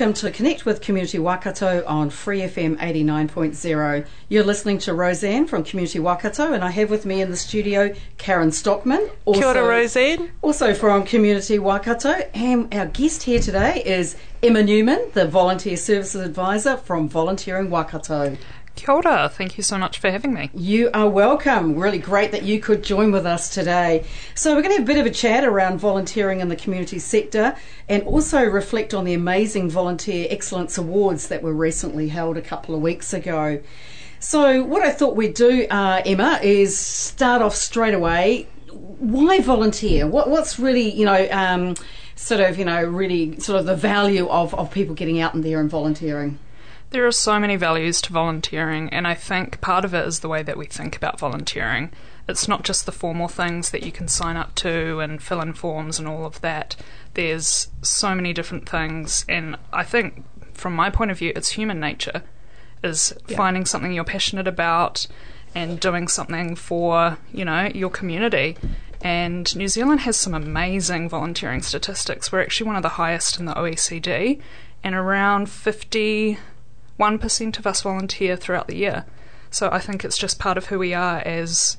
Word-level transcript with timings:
welcome 0.00 0.14
to 0.14 0.30
Connect 0.30 0.64
with 0.64 0.80
Community 0.80 1.18
Waikato 1.18 1.84
on 1.86 2.08
Free 2.08 2.40
FM 2.40 2.78
89.0. 2.78 4.06
You're 4.30 4.44
listening 4.44 4.78
to 4.78 4.94
Roseanne 4.94 5.46
from 5.46 5.62
Community 5.62 5.98
Waikato, 5.98 6.54
and 6.54 6.64
I 6.64 6.70
have 6.70 6.88
with 6.88 7.04
me 7.04 7.20
in 7.20 7.30
the 7.30 7.36
studio 7.36 7.94
Karen 8.16 8.50
Stockman. 8.50 9.10
Also, 9.26 9.40
Kia 9.40 9.62
ora, 9.62 9.62
Roseanne. 9.62 10.32
Also 10.40 10.72
from 10.72 11.04
Community 11.04 11.58
Waikato. 11.58 12.12
And 12.32 12.72
our 12.72 12.86
guest 12.86 13.24
here 13.24 13.40
today 13.40 13.82
is 13.84 14.16
Emma 14.42 14.62
Newman, 14.62 15.10
the 15.12 15.26
Volunteer 15.26 15.76
Services 15.76 16.22
Advisor 16.22 16.78
from 16.78 17.06
Volunteering 17.06 17.68
Waikato. 17.68 18.38
Kia 18.80 18.94
ora. 18.94 19.28
Thank 19.28 19.58
you 19.58 19.62
so 19.62 19.76
much 19.76 19.98
for 19.98 20.10
having 20.10 20.32
me. 20.32 20.48
You 20.54 20.88
are 20.94 21.08
welcome. 21.08 21.76
Really 21.76 21.98
great 21.98 22.32
that 22.32 22.44
you 22.44 22.60
could 22.60 22.82
join 22.82 23.12
with 23.12 23.26
us 23.26 23.52
today. 23.52 24.04
So, 24.34 24.54
we're 24.54 24.62
going 24.62 24.74
to 24.74 24.80
have 24.80 24.88
a 24.88 24.92
bit 24.92 24.98
of 24.98 25.04
a 25.04 25.10
chat 25.10 25.44
around 25.44 25.78
volunteering 25.78 26.40
in 26.40 26.48
the 26.48 26.56
community 26.56 26.98
sector 26.98 27.54
and 27.90 28.02
also 28.04 28.42
reflect 28.42 28.94
on 28.94 29.04
the 29.04 29.12
amazing 29.12 29.68
Volunteer 29.68 30.26
Excellence 30.30 30.78
Awards 30.78 31.28
that 31.28 31.42
were 31.42 31.52
recently 31.52 32.08
held 32.08 32.38
a 32.38 32.40
couple 32.40 32.74
of 32.74 32.80
weeks 32.80 33.12
ago. 33.12 33.60
So, 34.18 34.64
what 34.64 34.82
I 34.82 34.92
thought 34.92 35.14
we'd 35.14 35.34
do, 35.34 35.66
uh, 35.68 36.00
Emma, 36.06 36.40
is 36.42 36.78
start 36.78 37.42
off 37.42 37.54
straight 37.54 37.94
away. 37.94 38.48
Why 38.70 39.42
volunteer? 39.42 40.06
What, 40.06 40.30
what's 40.30 40.58
really, 40.58 40.90
you 40.90 41.04
know, 41.04 41.28
um, 41.30 41.74
sort 42.16 42.40
of, 42.40 42.58
you 42.58 42.64
know, 42.64 42.82
really 42.82 43.38
sort 43.40 43.60
of 43.60 43.66
the 43.66 43.76
value 43.76 44.26
of, 44.28 44.54
of 44.54 44.70
people 44.70 44.94
getting 44.94 45.20
out 45.20 45.34
in 45.34 45.42
there 45.42 45.60
and 45.60 45.68
volunteering? 45.68 46.38
There 46.90 47.06
are 47.06 47.12
so 47.12 47.38
many 47.38 47.54
values 47.54 48.00
to 48.02 48.12
volunteering, 48.12 48.88
and 48.90 49.06
I 49.06 49.14
think 49.14 49.60
part 49.60 49.84
of 49.84 49.94
it 49.94 50.04
is 50.06 50.20
the 50.20 50.28
way 50.28 50.42
that 50.42 50.58
we 50.58 50.66
think 50.66 50.96
about 50.96 51.20
volunteering. 51.20 51.92
It's 52.28 52.48
not 52.48 52.64
just 52.64 52.84
the 52.84 52.92
formal 52.92 53.28
things 53.28 53.70
that 53.70 53.84
you 53.84 53.92
can 53.92 54.08
sign 54.08 54.36
up 54.36 54.56
to 54.56 54.98
and 54.98 55.22
fill 55.22 55.40
in 55.40 55.52
forms 55.52 56.00
and 56.00 56.08
all 56.08 56.26
of 56.26 56.40
that. 56.40 56.74
There's 57.14 57.68
so 57.82 58.14
many 58.14 58.32
different 58.32 58.68
things, 58.68 59.24
and 59.28 59.56
I 59.72 59.84
think 59.84 60.24
from 60.52 60.74
my 60.74 60.90
point 60.90 61.12
of 61.12 61.18
view, 61.18 61.32
it's 61.36 61.50
human 61.50 61.78
nature 61.78 62.22
is 62.82 63.14
yeah. 63.28 63.36
finding 63.36 63.64
something 63.64 63.92
you're 63.92 64.04
passionate 64.04 64.48
about 64.48 65.06
and 65.54 65.78
doing 65.78 66.08
something 66.08 66.56
for, 66.56 67.18
you 67.32 67.44
know, 67.44 67.70
your 67.74 67.90
community. 67.90 68.56
And 69.00 69.54
New 69.56 69.68
Zealand 69.68 70.00
has 70.00 70.16
some 70.16 70.34
amazing 70.34 71.08
volunteering 71.08 71.62
statistics. 71.62 72.32
We're 72.32 72.42
actually 72.42 72.66
one 72.66 72.76
of 72.76 72.82
the 72.82 72.90
highest 72.90 73.38
in 73.38 73.46
the 73.46 73.54
OECD, 73.54 74.40
and 74.82 74.94
around 74.94 75.48
50 75.48 76.38
1% 77.00 77.58
of 77.58 77.66
us 77.66 77.80
volunteer 77.80 78.36
throughout 78.36 78.68
the 78.68 78.76
year. 78.76 79.06
So 79.50 79.70
I 79.72 79.80
think 79.80 80.04
it's 80.04 80.18
just 80.18 80.38
part 80.38 80.58
of 80.58 80.66
who 80.66 80.78
we 80.78 80.94
are 80.94 81.18
as 81.18 81.78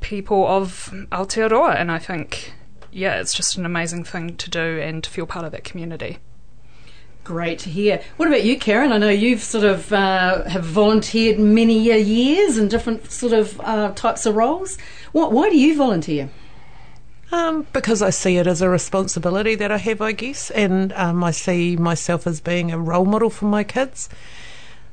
people 0.00 0.46
of 0.46 0.90
Aotearoa. 1.10 1.76
And 1.76 1.90
I 1.90 1.98
think, 1.98 2.54
yeah, 2.90 3.20
it's 3.20 3.34
just 3.34 3.58
an 3.58 3.66
amazing 3.66 4.04
thing 4.04 4.36
to 4.36 4.48
do 4.48 4.80
and 4.80 5.02
to 5.04 5.10
feel 5.10 5.26
part 5.26 5.44
of 5.44 5.52
that 5.52 5.64
community. 5.64 6.18
Great 7.24 7.58
to 7.60 7.68
hear. 7.68 8.02
What 8.16 8.28
about 8.28 8.42
you, 8.42 8.58
Karen? 8.58 8.90
I 8.90 8.98
know 8.98 9.08
you've 9.08 9.42
sort 9.42 9.64
of 9.64 9.92
uh, 9.92 10.42
have 10.48 10.64
volunteered 10.64 11.38
many 11.38 11.78
years 11.78 12.58
in 12.58 12.68
different 12.68 13.10
sort 13.12 13.32
of 13.32 13.60
uh, 13.60 13.92
types 13.94 14.26
of 14.26 14.34
roles. 14.34 14.76
What, 15.12 15.30
why 15.30 15.50
do 15.50 15.56
you 15.56 15.76
volunteer? 15.76 16.30
Um, 17.32 17.66
because 17.72 18.02
I 18.02 18.10
see 18.10 18.36
it 18.36 18.46
as 18.46 18.60
a 18.60 18.68
responsibility 18.68 19.54
that 19.54 19.72
I 19.72 19.78
have, 19.78 20.02
I 20.02 20.12
guess, 20.12 20.50
and 20.50 20.92
um, 20.92 21.24
I 21.24 21.30
see 21.30 21.76
myself 21.76 22.26
as 22.26 22.42
being 22.42 22.70
a 22.70 22.78
role 22.78 23.06
model 23.06 23.30
for 23.30 23.46
my 23.46 23.64
kids. 23.64 24.10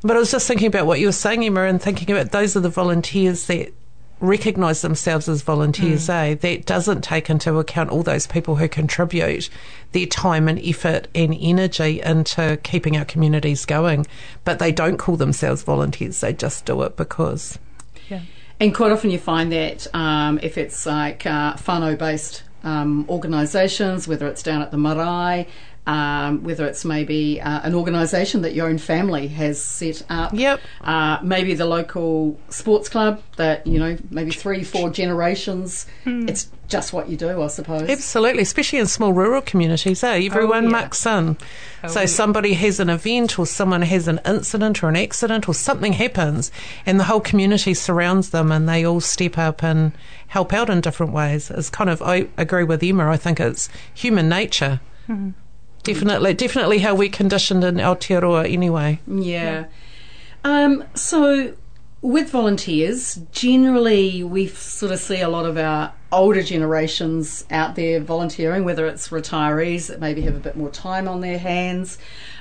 But 0.02 0.16
I 0.16 0.20
was 0.20 0.32
just 0.32 0.48
thinking 0.48 0.68
about 0.68 0.86
what 0.86 1.02
you 1.02 1.08
were 1.08 1.12
saying, 1.12 1.44
Emma, 1.44 1.64
and 1.64 1.82
thinking 1.82 2.10
about 2.10 2.32
those 2.32 2.56
are 2.56 2.62
the 2.62 2.70
volunteers 2.70 3.48
that 3.48 3.74
recognise 4.22 4.82
themselves 4.82 5.28
as 5.28 5.42
volunteers, 5.42 6.08
mm. 6.08 6.14
eh? 6.14 6.34
That 6.36 6.66
doesn't 6.66 7.04
take 7.04 7.30
into 7.30 7.60
account 7.60 7.90
all 7.90 8.04
those 8.04 8.26
people 8.26 8.56
who 8.56 8.70
contribute 8.70 9.50
their 9.92 10.06
time 10.06 10.48
and 10.48 10.60
effort 10.60 11.10
and 11.14 11.36
energy 11.40 12.02
into 12.02 12.58
keeping 12.64 12.96
our 12.96 13.06
communities 13.06 13.66
going, 13.66 14.08
but 14.46 14.60
they 14.60 14.72
don't 14.72 14.98
call 14.98 15.18
themselves 15.18 15.64
volunteers, 15.64 16.22
they 16.22 16.34
just 16.34 16.66
do 16.66 16.82
it 16.84 16.96
because. 16.96 17.60
Yeah. 18.10 18.22
And 18.60 18.76
quite 18.76 18.92
often 18.92 19.10
you 19.10 19.20
find 19.20 19.52
that 19.54 19.88
um, 19.94 20.40
if 20.44 20.58
it's 20.58 20.86
like 20.86 21.26
uh, 21.26 21.54
whānau 21.54 21.98
based 21.98 22.44
um, 22.64 23.06
organisations, 23.08 24.08
whether 24.08 24.28
it's 24.28 24.44
down 24.44 24.62
at 24.62 24.72
the 24.72 24.78
marae, 24.78 25.48
um, 25.88 26.44
whether 26.44 26.68
it's 26.68 26.86
maybe 26.86 27.42
uh, 27.42 27.62
an 27.64 27.74
organisation 27.74 28.42
that 28.44 28.54
your 28.54 28.68
own 28.68 28.78
family 28.78 29.28
has 29.30 29.62
set 29.62 30.04
up. 30.10 30.34
Yep. 30.34 30.60
Uh, 30.82 31.18
maybe 31.24 31.54
the 31.56 31.66
local 31.66 32.40
sports 32.50 32.90
club 32.90 33.22
that, 33.38 33.66
you 33.66 33.80
know, 33.80 33.98
maybe 34.12 34.32
three, 34.32 34.64
four 34.64 34.90
generations. 34.92 35.88
Mm. 36.06 36.30
It's 36.30 36.50
just 36.68 36.94
what 36.94 37.10
you 37.10 37.18
do, 37.18 37.42
I 37.42 37.48
suppose. 37.48 37.90
Absolutely, 37.90 38.44
especially 38.44 38.78
in 38.78 38.86
small 38.86 39.14
rural 39.14 39.42
communities, 39.42 40.04
eh? 40.04 40.26
Everyone 40.26 40.66
oh, 40.66 40.70
yeah. 40.70 40.70
mucks 40.70 41.06
in. 41.06 41.38
Oh, 41.84 41.88
so 41.88 42.02
yeah. 42.02 42.06
somebody 42.06 42.54
has 42.54 42.80
an 42.80 42.90
event 42.90 43.40
or 43.40 43.48
someone 43.48 43.82
has 43.82 44.08
an 44.08 44.20
incident 44.26 44.84
or 44.84 44.90
an 44.90 44.96
accident 44.96 45.50
or 45.50 45.56
something 45.56 45.94
happens 45.94 46.52
and 46.86 47.00
the 47.00 47.06
whole 47.06 47.22
community 47.22 47.74
surrounds 47.74 48.30
them 48.30 48.52
and 48.52 48.70
they 48.70 48.86
all 48.86 49.02
step 49.02 49.38
up 49.38 49.64
and 49.64 49.94
help 50.28 50.54
out 50.54 50.70
in 50.70 50.82
different 50.82 51.14
ways. 51.14 51.50
It's 51.50 51.72
kind 51.72 51.90
of, 51.90 52.02
I 52.04 52.28
agree 52.38 52.64
with 52.64 52.84
Emma, 52.84 53.10
I 53.10 53.18
think 53.18 53.40
it's 53.40 53.70
human 53.94 54.30
nature. 54.30 54.82
Mm-hmm. 55.08 55.32
Definitely, 55.94 56.34
definitely 56.36 56.80
how 56.80 56.96
we're 56.96 57.10
conditioned 57.10 57.64
in 57.64 57.76
Aotearoa 57.76 58.52
anyway. 58.52 59.00
Yeah. 59.08 59.66
Um, 60.44 60.84
so 60.94 61.56
with 62.02 62.30
volunteers, 62.30 63.20
generally 63.32 64.24
we 64.24 64.48
sort 64.48 64.92
of 64.92 65.00
see 65.00 65.20
a 65.20 65.28
lot 65.28 65.46
of 65.46 65.58
our 65.58 65.94
older 66.12 66.42
generations 66.42 67.46
out 67.52 67.76
there 67.76 68.00
volunteering, 68.00 68.64
whether 68.64 68.86
it's 68.86 69.10
retirees 69.10 69.88
that 69.88 70.00
maybe 70.00 70.22
have 70.22 70.36
a 70.36 70.40
bit 70.40 70.56
more 70.56 70.70
time 70.70 71.08
on 71.08 71.22
their 71.22 71.38
hands. 71.38 71.98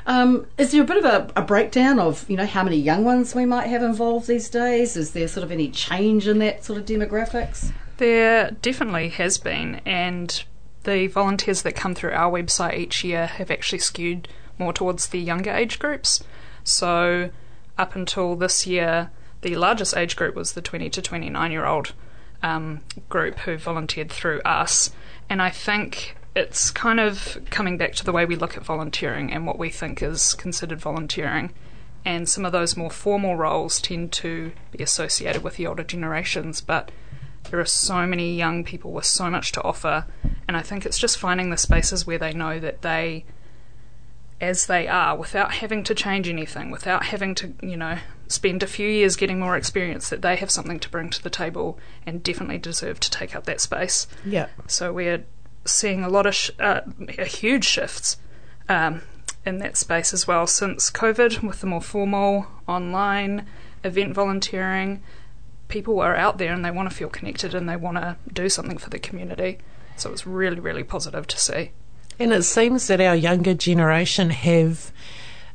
Um, 0.06 0.46
is 0.58 0.72
there 0.72 0.82
a 0.82 0.86
bit 0.86 0.98
of 0.98 1.04
a, 1.04 1.30
a, 1.36 1.42
breakdown 1.42 1.98
of 1.98 2.28
you 2.30 2.36
know 2.36 2.46
how 2.46 2.62
many 2.62 2.76
young 2.76 3.04
ones 3.04 3.34
we 3.34 3.44
might 3.44 3.66
have 3.66 3.82
involved 3.82 4.26
these 4.26 4.48
days? 4.48 4.96
Is 4.96 5.12
there 5.12 5.28
sort 5.28 5.44
of 5.44 5.50
any 5.50 5.70
change 5.70 6.28
in 6.28 6.38
that 6.38 6.64
sort 6.64 6.78
of 6.78 6.86
demographics? 6.86 7.72
There 7.98 8.52
definitely 8.62 9.08
has 9.10 9.38
been, 9.38 9.80
and 9.84 10.44
the 10.88 11.06
volunteers 11.06 11.62
that 11.62 11.76
come 11.76 11.94
through 11.94 12.12
our 12.12 12.32
website 12.32 12.78
each 12.78 13.04
year 13.04 13.26
have 13.26 13.50
actually 13.50 13.78
skewed 13.78 14.26
more 14.56 14.72
towards 14.72 15.08
the 15.08 15.20
younger 15.20 15.52
age 15.52 15.78
groups. 15.78 16.24
So, 16.64 17.28
up 17.76 17.94
until 17.94 18.34
this 18.36 18.66
year, 18.66 19.10
the 19.42 19.54
largest 19.56 19.94
age 19.94 20.16
group 20.16 20.34
was 20.34 20.52
the 20.52 20.62
20 20.62 20.88
to 20.88 21.02
29 21.02 21.52
year 21.52 21.66
old 21.66 21.92
um, 22.42 22.80
group 23.10 23.40
who 23.40 23.58
volunteered 23.58 24.10
through 24.10 24.40
us. 24.46 24.90
And 25.28 25.42
I 25.42 25.50
think 25.50 26.16
it's 26.34 26.70
kind 26.70 27.00
of 27.00 27.36
coming 27.50 27.76
back 27.76 27.92
to 27.96 28.04
the 28.04 28.12
way 28.12 28.24
we 28.24 28.34
look 28.34 28.56
at 28.56 28.64
volunteering 28.64 29.30
and 29.30 29.46
what 29.46 29.58
we 29.58 29.68
think 29.68 30.02
is 30.02 30.32
considered 30.32 30.80
volunteering. 30.80 31.52
And 32.02 32.26
some 32.26 32.46
of 32.46 32.52
those 32.52 32.78
more 32.78 32.90
formal 32.90 33.36
roles 33.36 33.82
tend 33.82 34.12
to 34.12 34.52
be 34.70 34.82
associated 34.82 35.42
with 35.44 35.56
the 35.56 35.66
older 35.66 35.84
generations, 35.84 36.62
but 36.62 36.90
there 37.50 37.60
are 37.60 37.64
so 37.64 38.06
many 38.06 38.36
young 38.36 38.64
people 38.64 38.92
with 38.92 39.04
so 39.04 39.30
much 39.30 39.52
to 39.52 39.62
offer, 39.62 40.06
and 40.46 40.56
I 40.56 40.62
think 40.62 40.86
it's 40.86 40.98
just 40.98 41.18
finding 41.18 41.50
the 41.50 41.56
spaces 41.56 42.06
where 42.06 42.18
they 42.18 42.32
know 42.32 42.58
that 42.58 42.82
they, 42.82 43.24
as 44.40 44.66
they 44.66 44.86
are, 44.88 45.16
without 45.16 45.54
having 45.54 45.84
to 45.84 45.94
change 45.94 46.28
anything, 46.28 46.70
without 46.70 47.06
having 47.06 47.34
to, 47.36 47.54
you 47.62 47.76
know, 47.76 47.98
spend 48.28 48.62
a 48.62 48.66
few 48.66 48.88
years 48.88 49.16
getting 49.16 49.40
more 49.40 49.56
experience, 49.56 50.10
that 50.10 50.22
they 50.22 50.36
have 50.36 50.50
something 50.50 50.78
to 50.80 50.88
bring 50.90 51.10
to 51.10 51.22
the 51.22 51.30
table 51.30 51.78
and 52.06 52.22
definitely 52.22 52.58
deserve 52.58 53.00
to 53.00 53.10
take 53.10 53.34
up 53.34 53.44
that 53.44 53.60
space. 53.60 54.06
Yeah. 54.24 54.48
So 54.66 54.92
we're 54.92 55.24
seeing 55.64 56.04
a 56.04 56.08
lot 56.08 56.26
of 56.26 56.34
sh- 56.34 56.50
uh, 56.60 56.82
huge 57.24 57.64
shifts 57.64 58.18
um, 58.68 59.02
in 59.44 59.58
that 59.58 59.76
space 59.76 60.12
as 60.12 60.26
well 60.26 60.46
since 60.46 60.90
COVID, 60.90 61.42
with 61.42 61.60
the 61.60 61.66
more 61.66 61.80
formal 61.80 62.46
online 62.66 63.46
event 63.84 64.14
volunteering 64.14 65.02
people 65.68 66.00
are 66.00 66.16
out 66.16 66.38
there 66.38 66.52
and 66.52 66.64
they 66.64 66.70
want 66.70 66.90
to 66.90 66.96
feel 66.96 67.08
connected 67.08 67.54
and 67.54 67.68
they 67.68 67.76
want 67.76 67.96
to 67.96 68.16
do 68.32 68.48
something 68.48 68.78
for 68.78 68.90
the 68.90 68.98
community. 68.98 69.58
So 69.96 70.10
it's 70.12 70.26
really, 70.26 70.60
really 70.60 70.84
positive 70.84 71.26
to 71.26 71.38
see. 71.38 71.72
And 72.18 72.32
it 72.32 72.42
seems 72.42 72.86
that 72.88 73.00
our 73.00 73.14
younger 73.14 73.54
generation 73.54 74.30
have 74.30 74.92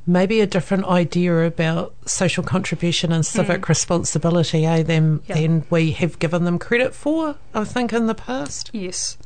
maybe 0.06 0.42
a 0.42 0.48
different 0.48 0.86
idea 0.86 1.46
about 1.46 1.94
social 2.06 2.44
contribution 2.44 3.12
and 3.12 3.26
civic 3.26 3.62
mm. 3.62 3.70
responsibility 3.70 4.66
eh, 4.66 4.84
than, 4.84 5.22
yep. 5.28 5.38
than 5.38 5.66
we 5.70 5.92
have 5.92 6.20
given 6.20 6.44
them 6.44 6.60
credit 6.60 6.94
for, 6.94 7.36
I 7.54 7.64
think, 7.64 7.94
in 7.94 8.08
the 8.08 8.16
past. 8.16 8.70
Yes. 8.74 9.18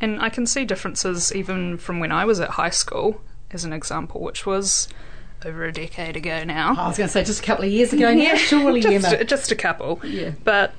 And 0.00 0.20
I 0.20 0.30
can 0.30 0.46
see 0.46 0.64
differences 0.64 1.34
even 1.34 1.76
from 1.78 2.00
when 2.00 2.12
I 2.12 2.24
was 2.24 2.40
at 2.40 2.50
high 2.50 2.70
school, 2.70 3.20
as 3.50 3.64
an 3.64 3.72
example, 3.72 4.20
which 4.20 4.46
was 4.46 4.88
over 5.44 5.64
a 5.64 5.72
decade 5.72 6.16
ago 6.16 6.44
now. 6.44 6.74
I 6.76 6.88
was 6.88 6.98
going 6.98 7.08
to 7.08 7.12
say 7.12 7.24
just 7.24 7.42
a 7.42 7.44
couple 7.44 7.64
of 7.64 7.70
years 7.70 7.92
ago 7.92 8.12
now, 8.12 8.34
surely, 8.36 8.80
just, 8.82 9.06
Emma. 9.12 9.24
just 9.24 9.50
a 9.52 9.56
couple. 9.56 10.00
Yeah. 10.04 10.32
But 10.44 10.74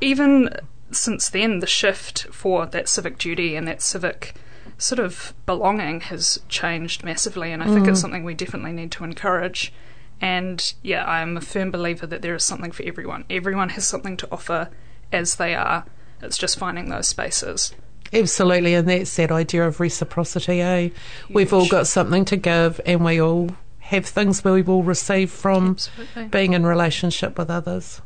even 0.00 0.50
since 0.90 1.30
then, 1.30 1.60
the 1.60 1.66
shift 1.66 2.24
for 2.32 2.66
that 2.66 2.88
civic 2.88 3.18
duty 3.18 3.56
and 3.56 3.66
that 3.68 3.82
civic 3.82 4.34
sort 4.78 4.98
of 4.98 5.34
belonging 5.46 6.00
has 6.02 6.40
changed 6.48 7.04
massively, 7.04 7.52
and 7.52 7.62
I 7.62 7.66
think 7.66 7.86
it's 7.86 8.00
something 8.00 8.24
we 8.24 8.34
definitely 8.34 8.72
need 8.72 8.90
to 8.92 9.04
encourage. 9.04 9.72
And 10.20 10.72
yeah, 10.82 11.04
I'm 11.04 11.36
a 11.36 11.40
firm 11.40 11.70
believer 11.70 12.06
that 12.06 12.22
there 12.22 12.34
is 12.34 12.44
something 12.44 12.72
for 12.72 12.82
everyone. 12.84 13.24
Everyone 13.30 13.70
has 13.70 13.86
something 13.86 14.16
to 14.18 14.28
offer 14.30 14.70
as 15.12 15.36
they 15.36 15.54
are. 15.54 15.84
It's 16.20 16.38
just 16.38 16.58
finding 16.58 16.88
those 16.88 17.08
spaces. 17.08 17.74
Absolutely, 18.12 18.74
and 18.74 18.88
that's 18.88 19.16
that 19.16 19.32
idea 19.32 19.66
of 19.66 19.80
reciprocity, 19.80 20.60
eh? 20.60 20.90
We've 21.30 21.52
all 21.52 21.66
got 21.66 21.86
something 21.86 22.24
to 22.26 22.36
give, 22.36 22.80
and 22.84 23.04
we 23.04 23.20
all 23.20 23.50
have 23.92 24.06
things 24.06 24.42
we 24.42 24.62
will 24.62 24.82
receive 24.82 25.30
from 25.30 25.72
Absolutely. 25.72 26.24
being 26.26 26.54
in 26.54 26.64
relationship 26.64 27.38
with 27.38 27.50
others. 27.50 28.00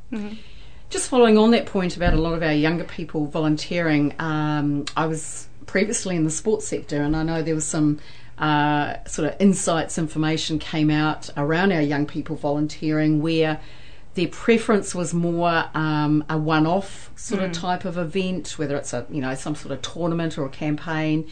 Just 0.90 1.08
following 1.08 1.38
on 1.38 1.52
that 1.52 1.66
point 1.66 1.96
about 1.96 2.12
a 2.12 2.16
lot 2.16 2.34
of 2.34 2.42
our 2.42 2.52
younger 2.52 2.84
people 2.84 3.26
volunteering, 3.26 4.14
um, 4.18 4.84
I 4.96 5.06
was 5.06 5.48
previously 5.66 6.16
in 6.16 6.24
the 6.24 6.30
sports 6.30 6.66
sector, 6.66 7.02
and 7.02 7.16
I 7.16 7.22
know 7.22 7.40
there 7.40 7.54
was 7.54 7.66
some 7.66 8.00
uh, 8.38 8.96
sort 9.04 9.28
of 9.28 9.40
insights, 9.40 9.96
information 9.96 10.58
came 10.58 10.90
out 10.90 11.30
around 11.36 11.72
our 11.72 11.80
young 11.80 12.06
people 12.06 12.36
volunteering 12.36 13.22
where 13.22 13.60
their 14.14 14.28
preference 14.28 14.94
was 14.94 15.14
more 15.14 15.64
um, 15.74 16.24
a 16.28 16.36
one-off 16.36 17.10
sort 17.16 17.42
of 17.42 17.52
type 17.52 17.84
of 17.84 17.96
event, 17.96 18.58
whether 18.58 18.76
it's 18.76 18.92
a 18.92 19.06
you 19.10 19.20
know 19.20 19.34
some 19.34 19.54
sort 19.54 19.72
of 19.72 19.82
tournament 19.82 20.36
or 20.36 20.46
a 20.46 20.48
campaign, 20.48 21.28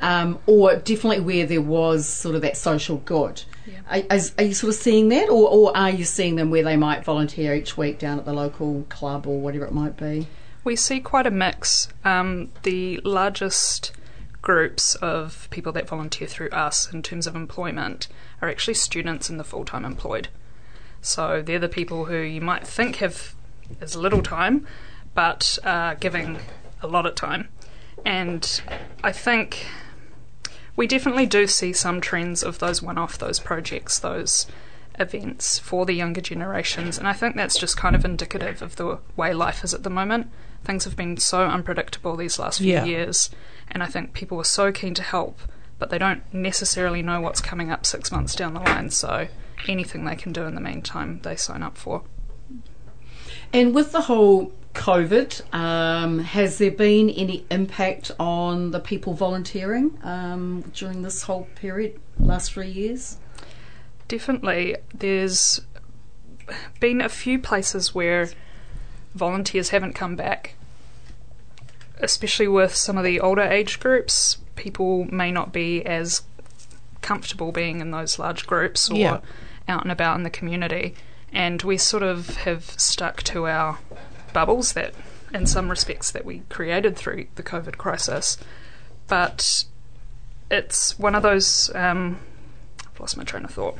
um, 0.00 0.38
or 0.46 0.76
definitely 0.76 1.20
where 1.20 1.46
there 1.46 1.62
was 1.62 2.06
sort 2.06 2.34
of 2.34 2.42
that 2.42 2.56
social 2.56 2.98
good. 2.98 3.42
Are, 3.88 4.02
are 4.10 4.44
you 4.44 4.54
sort 4.54 4.74
of 4.74 4.80
seeing 4.80 5.08
that, 5.10 5.28
or, 5.28 5.48
or 5.48 5.76
are 5.76 5.90
you 5.90 6.04
seeing 6.04 6.36
them 6.36 6.50
where 6.50 6.64
they 6.64 6.76
might 6.76 7.04
volunteer 7.04 7.54
each 7.54 7.76
week 7.76 7.98
down 7.98 8.18
at 8.18 8.24
the 8.24 8.32
local 8.32 8.84
club 8.88 9.26
or 9.26 9.40
whatever 9.40 9.64
it 9.64 9.72
might 9.72 9.96
be? 9.96 10.26
We 10.64 10.74
see 10.74 10.98
quite 10.98 11.26
a 11.26 11.30
mix. 11.30 11.88
Um, 12.04 12.50
the 12.64 13.00
largest 13.04 13.92
groups 14.42 14.96
of 14.96 15.48
people 15.50 15.72
that 15.72 15.88
volunteer 15.88 16.26
through 16.26 16.50
us 16.50 16.92
in 16.92 17.02
terms 17.02 17.26
of 17.26 17.36
employment 17.36 18.08
are 18.42 18.48
actually 18.48 18.74
students 18.74 19.28
and 19.28 19.38
the 19.38 19.44
full 19.44 19.64
time 19.64 19.84
employed. 19.84 20.28
So 21.00 21.40
they're 21.40 21.60
the 21.60 21.68
people 21.68 22.06
who 22.06 22.18
you 22.18 22.40
might 22.40 22.66
think 22.66 22.96
have 22.96 23.34
as 23.80 23.94
little 23.94 24.22
time, 24.22 24.66
but 25.14 25.58
are 25.64 25.94
giving 25.94 26.38
a 26.82 26.88
lot 26.88 27.06
of 27.06 27.14
time. 27.14 27.48
And 28.04 28.60
I 29.02 29.12
think 29.12 29.66
we 30.76 30.86
definitely 30.86 31.26
do 31.26 31.46
see 31.46 31.72
some 31.72 32.00
trends 32.00 32.42
of 32.42 32.58
those 32.58 32.82
one 32.82 32.98
off, 32.98 33.18
those 33.18 33.38
projects, 33.40 33.98
those 33.98 34.46
events 34.98 35.58
for 35.58 35.84
the 35.86 35.92
younger 35.94 36.20
generations. 36.20 36.98
And 36.98 37.08
I 37.08 37.12
think 37.12 37.36
that's 37.36 37.58
just 37.58 37.76
kind 37.76 37.94
of 37.96 38.04
indicative 38.04 38.62
of 38.62 38.76
the 38.76 38.98
way 39.16 39.32
life 39.34 39.64
is 39.64 39.74
at 39.74 39.82
the 39.82 39.90
moment. 39.90 40.30
Things 40.64 40.84
have 40.84 40.96
been 40.96 41.16
so 41.16 41.46
unpredictable 41.46 42.16
these 42.16 42.38
last 42.38 42.58
few 42.58 42.72
Yeah. 42.72 42.84
years. 42.84 43.30
And 43.68 43.82
I 43.82 43.86
think 43.86 44.12
people 44.12 44.38
are 44.38 44.44
so 44.44 44.72
keen 44.72 44.94
to 44.94 45.02
help, 45.02 45.40
but 45.78 45.90
they 45.90 45.98
don't 45.98 46.22
necessarily 46.32 47.02
know 47.02 47.20
what's 47.20 47.40
coming 47.40 47.70
up 47.70 47.84
six 47.84 48.10
months 48.12 48.34
down 48.34 48.54
the 48.54 48.60
line. 48.60 48.90
So 48.90 49.28
anything 49.68 50.04
they 50.04 50.16
can 50.16 50.32
do 50.32 50.44
in 50.44 50.54
the 50.54 50.60
meantime, 50.60 51.20
they 51.22 51.36
sign 51.36 51.62
up 51.62 51.76
for. 51.76 52.02
And 53.52 53.74
with 53.74 53.92
the 53.92 54.02
whole 54.02 54.52
COVID, 54.76 55.54
um, 55.54 56.18
has 56.20 56.58
there 56.58 56.70
been 56.70 57.08
any 57.10 57.44
impact 57.50 58.10
on 58.20 58.70
the 58.72 58.78
people 58.78 59.14
volunteering 59.14 59.98
um, 60.04 60.70
during 60.74 61.00
this 61.02 61.22
whole 61.22 61.48
period, 61.54 61.98
last 62.18 62.52
three 62.52 62.68
years? 62.68 63.16
Definitely. 64.06 64.76
There's 64.94 65.62
been 66.78 67.00
a 67.00 67.08
few 67.08 67.38
places 67.38 67.94
where 67.94 68.28
volunteers 69.14 69.70
haven't 69.70 69.94
come 69.94 70.14
back, 70.14 70.54
especially 71.98 72.46
with 72.46 72.74
some 72.74 72.98
of 72.98 73.04
the 73.04 73.18
older 73.18 73.42
age 73.42 73.80
groups. 73.80 74.36
People 74.56 75.06
may 75.12 75.32
not 75.32 75.52
be 75.52 75.84
as 75.86 76.22
comfortable 77.00 77.50
being 77.50 77.80
in 77.80 77.90
those 77.92 78.18
large 78.18 78.46
groups 78.46 78.90
or 78.90 78.96
Yeah. 78.98 79.20
out 79.68 79.82
and 79.82 79.90
about 79.90 80.16
in 80.16 80.22
the 80.22 80.30
community. 80.30 80.94
And 81.32 81.62
we 81.62 81.78
sort 81.78 82.02
of 82.02 82.36
have 82.38 82.64
stuck 82.78 83.22
to 83.24 83.46
our 83.46 83.78
bubbles 84.36 84.74
that, 84.74 84.92
in 85.32 85.46
some 85.46 85.70
respects, 85.70 86.10
that 86.10 86.26
we 86.26 86.42
created 86.50 86.94
through 86.94 87.26
the 87.36 87.42
COVID 87.42 87.78
crisis. 87.78 88.36
But 89.08 89.64
it's 90.50 90.98
one 90.98 91.14
of 91.14 91.22
those. 91.22 91.74
Um, 91.74 92.18
I've 92.86 93.00
lost 93.00 93.16
my 93.16 93.24
train 93.24 93.44
of 93.44 93.50
thought. 93.50 93.78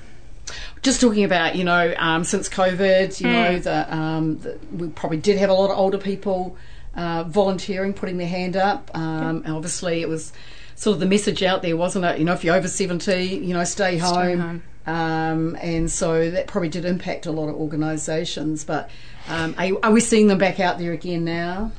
Just 0.81 1.03
talking 1.03 1.25
about, 1.25 1.57
you 1.57 1.65
know, 1.65 1.95
um, 1.99 2.25
since 2.25 2.49
COVID, 2.49 3.21
you 3.21 3.27
know, 3.27 3.59
that 3.59 3.93
um, 3.93 4.39
the, 4.39 4.59
we 4.73 4.89
probably 4.89 5.19
did 5.19 5.37
have 5.37 5.51
a 5.51 5.53
lot 5.53 5.71
of 5.71 5.77
older 5.77 5.99
people 5.99 6.57
uh, 6.95 7.25
volunteering, 7.25 7.93
putting 7.93 8.17
their 8.17 8.27
hand 8.27 8.57
up. 8.57 8.91
Um, 8.95 9.43
and 9.45 9.49
obviously, 9.49 10.01
it 10.01 10.09
was 10.09 10.33
sort 10.75 10.95
of 10.95 11.01
the 11.01 11.07
message 11.07 11.43
out 11.43 11.61
there, 11.61 11.77
wasn't 11.77 12.07
it? 12.07 12.19
You 12.19 12.25
know, 12.25 12.33
if 12.33 12.45
you're 12.45 12.57
over 12.57 12.69
70, 12.69 13.25
you 13.25 13.53
know, 13.53 13.65
stay 13.65 13.99
home. 13.99 14.39
home. 14.39 14.63
Um, 14.87 15.59
and 15.61 15.91
so 15.91 16.31
that 16.31 16.47
probably 16.47 16.71
did 16.71 16.87
impact 16.87 17.27
a 17.27 17.33
lot 17.33 17.51
of 17.51 17.57
organisations. 17.57 18.65
But 18.65 18.89
um, 19.29 19.55
are, 19.59 19.71
are 19.85 19.93
we 19.93 20.01
seeing 20.01 20.27
them 20.29 20.39
back 20.39 20.61
out 20.61 20.79
there 20.79 20.93
again 20.93 21.25
now? 21.25 21.73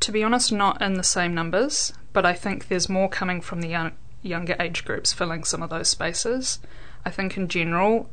To 0.00 0.12
be 0.12 0.22
honest, 0.24 0.50
not 0.52 0.82
in 0.82 0.94
the 0.94 1.04
same 1.04 1.34
numbers, 1.34 1.92
but 2.12 2.26
I 2.26 2.32
think 2.34 2.68
there's 2.68 2.88
more 2.88 3.08
coming 3.08 3.40
from 3.40 3.60
the 3.60 3.68
young, 3.68 3.92
younger 4.22 4.56
age 4.58 4.84
groups 4.84 5.12
filling 5.12 5.44
some 5.44 5.62
of 5.62 5.70
those 5.70 5.88
spaces. 5.88 6.58
I 7.04 7.10
think 7.10 7.36
in 7.36 7.48
general, 7.48 8.10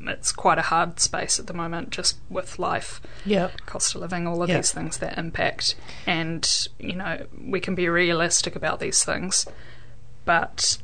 it's 0.00 0.32
quite 0.32 0.58
a 0.58 0.62
hard 0.62 1.00
space 1.00 1.38
at 1.40 1.46
the 1.46 1.54
moment, 1.54 1.90
just 1.90 2.16
with 2.30 2.58
life, 2.58 3.00
Yeah. 3.24 3.50
cost 3.66 3.94
of 3.94 4.00
living, 4.00 4.26
all 4.26 4.42
of 4.42 4.48
Yeah. 4.48 4.56
these 4.58 4.70
things 4.72 4.98
that 4.98 5.18
impact. 5.18 5.74
And, 6.06 6.48
you 6.78 6.94
know, 6.94 7.26
we 7.40 7.60
can 7.60 7.74
be 7.74 7.88
realistic 7.88 8.54
about 8.56 8.78
these 8.80 9.02
things, 9.04 9.46
but 10.24 10.78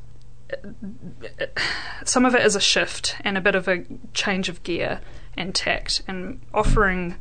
some 2.05 2.25
of 2.25 2.35
it 2.35 2.45
is 2.45 2.56
a 2.56 2.61
shift 2.61 3.17
and 3.23 3.37
a 3.37 3.41
bit 3.41 3.55
of 3.55 3.69
a 3.69 3.85
change 4.15 4.49
of 4.49 4.62
gear 4.62 5.00
and 5.37 5.55
tact 5.55 6.03
and 6.09 6.41
offering 6.55 7.17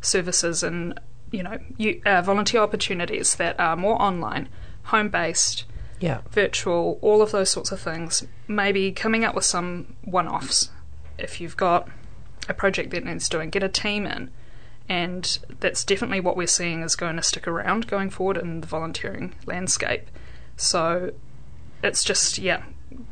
services 0.00 0.62
and 0.62 0.98
you 1.30 1.42
know 1.42 1.58
you, 1.76 2.02
uh, 2.04 2.20
volunteer 2.22 2.60
opportunities 2.60 3.36
that 3.36 3.58
are 3.58 3.76
more 3.76 4.00
online 4.02 4.48
home 4.84 5.08
based 5.08 5.64
Yeah. 6.00 6.20
virtual 6.30 6.98
all 7.00 7.22
of 7.22 7.30
those 7.30 7.50
sorts 7.50 7.70
of 7.70 7.80
things. 7.80 8.24
Maybe 8.48 8.90
coming 8.90 9.24
up 9.24 9.34
with 9.34 9.44
some 9.44 9.94
one-offs. 10.02 10.70
If 11.18 11.40
you've 11.40 11.56
got 11.56 11.88
a 12.48 12.54
project 12.54 12.90
that 12.90 13.04
needs 13.04 13.28
doing 13.28 13.50
get 13.50 13.62
a 13.62 13.68
team 13.68 14.06
in. 14.06 14.30
And 14.88 15.38
that's 15.60 15.84
definitely 15.84 16.18
what 16.20 16.36
we're 16.36 16.48
seeing 16.48 16.82
is 16.82 16.96
going 16.96 17.14
to 17.16 17.22
stick 17.22 17.46
around 17.46 17.86
going 17.86 18.10
forward 18.10 18.36
in 18.36 18.60
the 18.60 18.66
volunteering 18.66 19.34
landscape. 19.46 20.10
So 20.56 21.12
it's 21.84 22.02
just 22.02 22.38
yeah 22.38 22.62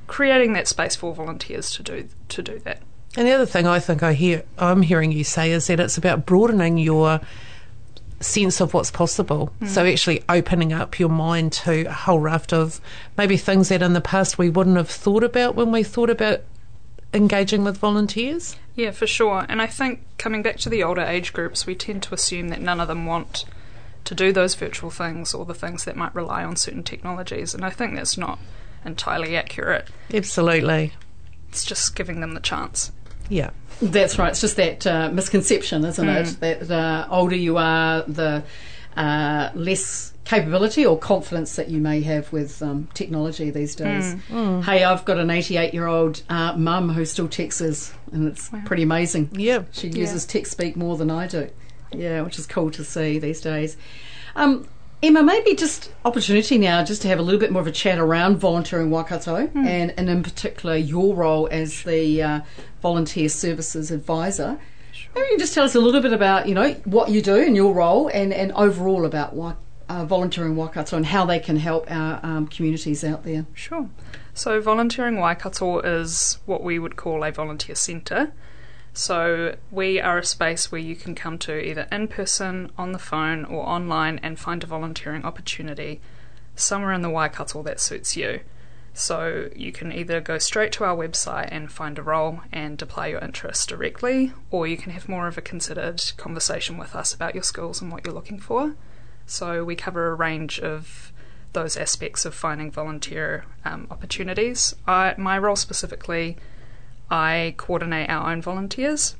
creating 0.06 0.52
that 0.54 0.68
space 0.68 0.96
for 0.96 1.14
volunteers 1.14 1.70
to 1.70 1.82
do 1.82 2.08
to 2.28 2.42
do 2.42 2.58
that 2.60 2.80
And 3.16 3.26
the 3.26 3.32
other 3.32 3.46
thing 3.46 3.66
I 3.66 3.78
think 3.78 4.02
I 4.02 4.12
hear 4.12 4.44
I'm 4.58 4.82
hearing 4.82 5.12
you 5.12 5.24
say 5.24 5.50
is 5.52 5.66
that 5.66 5.80
it's 5.80 5.98
about 5.98 6.26
broadening 6.26 6.78
your 6.78 7.20
sense 8.20 8.60
of 8.60 8.74
what's 8.74 8.90
possible. 8.90 9.46
Hmm. 9.60 9.66
So 9.66 9.86
actually 9.86 10.22
opening 10.28 10.72
up 10.72 10.98
your 10.98 11.08
mind 11.08 11.52
to 11.54 11.86
a 11.86 11.92
whole 11.92 12.20
raft 12.20 12.52
of 12.52 12.80
maybe 13.16 13.36
things 13.36 13.70
that 13.70 13.82
in 13.82 13.94
the 13.94 14.00
past 14.00 14.38
we 14.38 14.50
wouldn't 14.50 14.76
have 14.76 14.90
thought 14.90 15.24
about 15.24 15.54
when 15.54 15.72
we 15.72 15.82
thought 15.82 16.10
about 16.10 16.42
engaging 17.12 17.64
with 17.64 17.78
volunteers. 17.78 18.56
Yeah, 18.76 18.92
for 18.92 19.06
sure. 19.06 19.46
And 19.48 19.60
I 19.60 19.66
think 19.66 20.02
coming 20.18 20.42
back 20.42 20.58
to 20.58 20.68
the 20.68 20.82
older 20.82 21.02
age 21.02 21.32
groups, 21.32 21.66
we 21.66 21.74
tend 21.74 22.02
to 22.04 22.14
assume 22.14 22.48
that 22.48 22.60
none 22.60 22.80
of 22.80 22.88
them 22.88 23.06
want 23.06 23.44
to 24.04 24.14
do 24.14 24.32
those 24.32 24.54
virtual 24.54 24.90
things 24.90 25.34
or 25.34 25.44
the 25.44 25.54
things 25.54 25.84
that 25.84 25.96
might 25.96 26.14
rely 26.14 26.44
on 26.44 26.56
certain 26.56 26.82
technologies. 26.82 27.54
And 27.54 27.64
I 27.64 27.70
think 27.70 27.94
that's 27.94 28.16
not 28.16 28.38
entirely 28.84 29.36
accurate. 29.36 29.88
Absolutely. 30.12 30.92
It's 31.48 31.64
just 31.64 31.94
giving 31.96 32.20
them 32.20 32.34
the 32.34 32.40
chance. 32.40 32.92
Yeah. 33.28 33.50
That's 33.82 34.18
right. 34.18 34.30
It's 34.30 34.40
just 34.40 34.56
that 34.56 34.86
uh, 34.86 35.10
misconception, 35.10 35.84
isn't 35.84 36.08
it? 36.08 36.40
That 36.40 36.68
the 36.68 37.06
older 37.10 37.36
you 37.36 37.56
are, 37.56 38.02
the 38.02 38.42
uh, 38.96 39.50
less 39.54 40.12
capability 40.24 40.84
or 40.84 40.98
confidence 40.98 41.56
that 41.56 41.68
you 41.70 41.80
may 41.80 42.02
have 42.02 42.30
with 42.32 42.62
um, 42.62 42.88
technology 42.94 43.50
these 43.50 43.74
days. 43.74 44.14
Hey, 44.28 44.84
I've 44.84 45.04
got 45.04 45.18
an 45.18 45.30
88 45.30 45.72
year 45.72 45.86
old 45.86 46.22
uh, 46.28 46.56
mum 46.56 46.90
who 46.90 47.04
still 47.04 47.28
texts 47.28 47.60
us, 47.62 47.94
and 48.12 48.28
it's 48.28 48.50
pretty 48.66 48.82
amazing. 48.82 49.30
Yeah. 49.32 49.64
She 49.72 49.88
uses 49.88 50.26
text 50.26 50.52
speak 50.52 50.76
more 50.76 50.96
than 50.96 51.10
I 51.10 51.26
do. 51.26 51.48
Yeah, 51.92 52.22
which 52.22 52.38
is 52.38 52.46
cool 52.46 52.70
to 52.72 52.84
see 52.84 53.18
these 53.18 53.40
days. 53.40 53.76
Um, 54.36 54.68
Emma, 55.02 55.22
maybe 55.22 55.54
just 55.54 55.90
opportunity 56.04 56.58
now 56.58 56.84
just 56.84 57.00
to 57.02 57.08
have 57.08 57.18
a 57.18 57.22
little 57.22 57.40
bit 57.40 57.50
more 57.50 57.62
of 57.62 57.66
a 57.66 57.72
chat 57.72 57.98
around 57.98 58.36
volunteering 58.36 58.90
Waikato 58.90 59.50
and, 59.54 59.94
and 59.96 60.10
in 60.10 60.22
particular 60.22 60.76
your 60.76 61.14
role 61.14 61.48
as 61.50 61.84
the 61.84 62.22
uh, 62.22 62.40
volunteer 62.82 63.30
services 63.30 63.90
advisor. 63.90 64.58
Sure. 64.92 65.10
Maybe 65.14 65.24
you 65.24 65.30
can 65.32 65.38
just 65.38 65.54
tell 65.54 65.64
us 65.64 65.74
a 65.74 65.80
little 65.80 66.02
bit 66.02 66.12
about, 66.12 66.48
you 66.48 66.54
know, 66.54 66.72
what 66.84 67.10
you 67.10 67.22
do 67.22 67.36
in 67.36 67.54
your 67.54 67.72
role 67.72 68.08
and, 68.08 68.34
and 68.34 68.52
overall 68.52 69.06
about 69.06 69.32
Wa- 69.32 69.56
uh, 69.88 70.04
Volunteering 70.04 70.54
Waikato 70.54 70.98
and 70.98 71.06
how 71.06 71.24
they 71.24 71.38
can 71.38 71.56
help 71.56 71.90
our 71.90 72.20
um, 72.22 72.46
communities 72.46 73.02
out 73.02 73.24
there. 73.24 73.46
Sure. 73.54 73.88
So, 74.34 74.60
Volunteering 74.60 75.18
Waikato 75.18 75.80
is 75.80 76.38
what 76.44 76.62
we 76.62 76.78
would 76.78 76.96
call 76.96 77.24
a 77.24 77.32
volunteer 77.32 77.74
centre. 77.74 78.32
So, 78.92 79.56
we 79.70 80.00
are 80.00 80.18
a 80.18 80.24
space 80.24 80.72
where 80.72 80.80
you 80.80 80.96
can 80.96 81.14
come 81.14 81.38
to 81.38 81.56
either 81.58 81.86
in 81.92 82.08
person, 82.08 82.72
on 82.76 82.92
the 82.92 82.98
phone, 82.98 83.44
or 83.44 83.64
online 83.66 84.18
and 84.22 84.38
find 84.38 84.64
a 84.64 84.66
volunteering 84.66 85.24
opportunity 85.24 86.00
somewhere 86.56 86.92
in 86.92 87.02
the 87.02 87.10
Waikato 87.10 87.62
that 87.62 87.80
suits 87.80 88.16
you. 88.16 88.40
So, 88.92 89.48
you 89.54 89.70
can 89.70 89.92
either 89.92 90.20
go 90.20 90.38
straight 90.38 90.72
to 90.72 90.84
our 90.84 90.96
website 90.96 91.48
and 91.52 91.70
find 91.70 91.98
a 91.98 92.02
role 92.02 92.40
and 92.50 92.82
apply 92.82 93.08
your 93.08 93.20
interest 93.20 93.68
directly, 93.68 94.32
or 94.50 94.66
you 94.66 94.76
can 94.76 94.90
have 94.92 95.08
more 95.08 95.28
of 95.28 95.38
a 95.38 95.42
considered 95.42 96.02
conversation 96.16 96.76
with 96.76 96.96
us 96.96 97.14
about 97.14 97.34
your 97.34 97.44
skills 97.44 97.80
and 97.80 97.92
what 97.92 98.04
you're 98.04 98.14
looking 98.14 98.40
for. 98.40 98.74
So, 99.24 99.62
we 99.62 99.76
cover 99.76 100.08
a 100.08 100.14
range 100.14 100.58
of 100.58 101.12
those 101.52 101.76
aspects 101.76 102.24
of 102.24 102.34
finding 102.34 102.70
volunteer 102.70 103.44
um, 103.64 103.86
opportunities. 103.90 104.74
I, 104.86 105.14
my 105.16 105.38
role 105.38 105.56
specifically 105.56 106.36
I 107.10 107.54
coordinate 107.56 108.08
our 108.08 108.30
own 108.30 108.40
volunteers. 108.40 109.16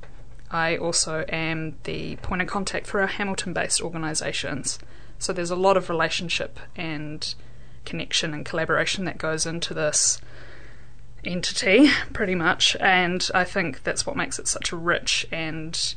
I 0.51 0.77
also 0.77 1.25
am 1.29 1.77
the 1.85 2.17
point 2.17 2.43
of 2.43 2.49
contact 2.49 2.87
for 2.87 3.01
our 3.01 3.07
Hamilton 3.07 3.53
based 3.53 3.81
organisations. 3.81 4.79
So 5.19 5.33
there's 5.33 5.51
a 5.51 5.57
lot 5.57 5.77
of 5.77 5.89
relationship 5.89 6.59
and 6.77 7.35
connection 7.85 8.33
and 8.35 8.45
collaboration 8.45 9.05
that 9.05 9.19
goes 9.19 9.47
into 9.47 9.75
this 9.75 10.21
entity, 11.25 11.91
pretty 12.13 12.35
much. 12.35 12.77
And 12.81 13.29
I 13.35 13.45
think 13.45 13.83
that's 13.83 14.07
what 14.07 14.17
makes 14.17 14.39
it 14.39 14.49
such 14.49 14.73
a 14.73 14.77
rich 14.77 15.27
and, 15.31 15.95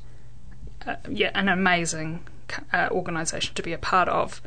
uh, 0.86 0.96
yeah, 1.10 1.32
an 1.36 1.48
amazing 1.48 2.28
uh, 2.72 2.90
organisation 2.92 3.56
to 3.56 3.64
be 3.64 3.74
a 3.74 3.78
part 3.78 4.10
of. 4.10 4.42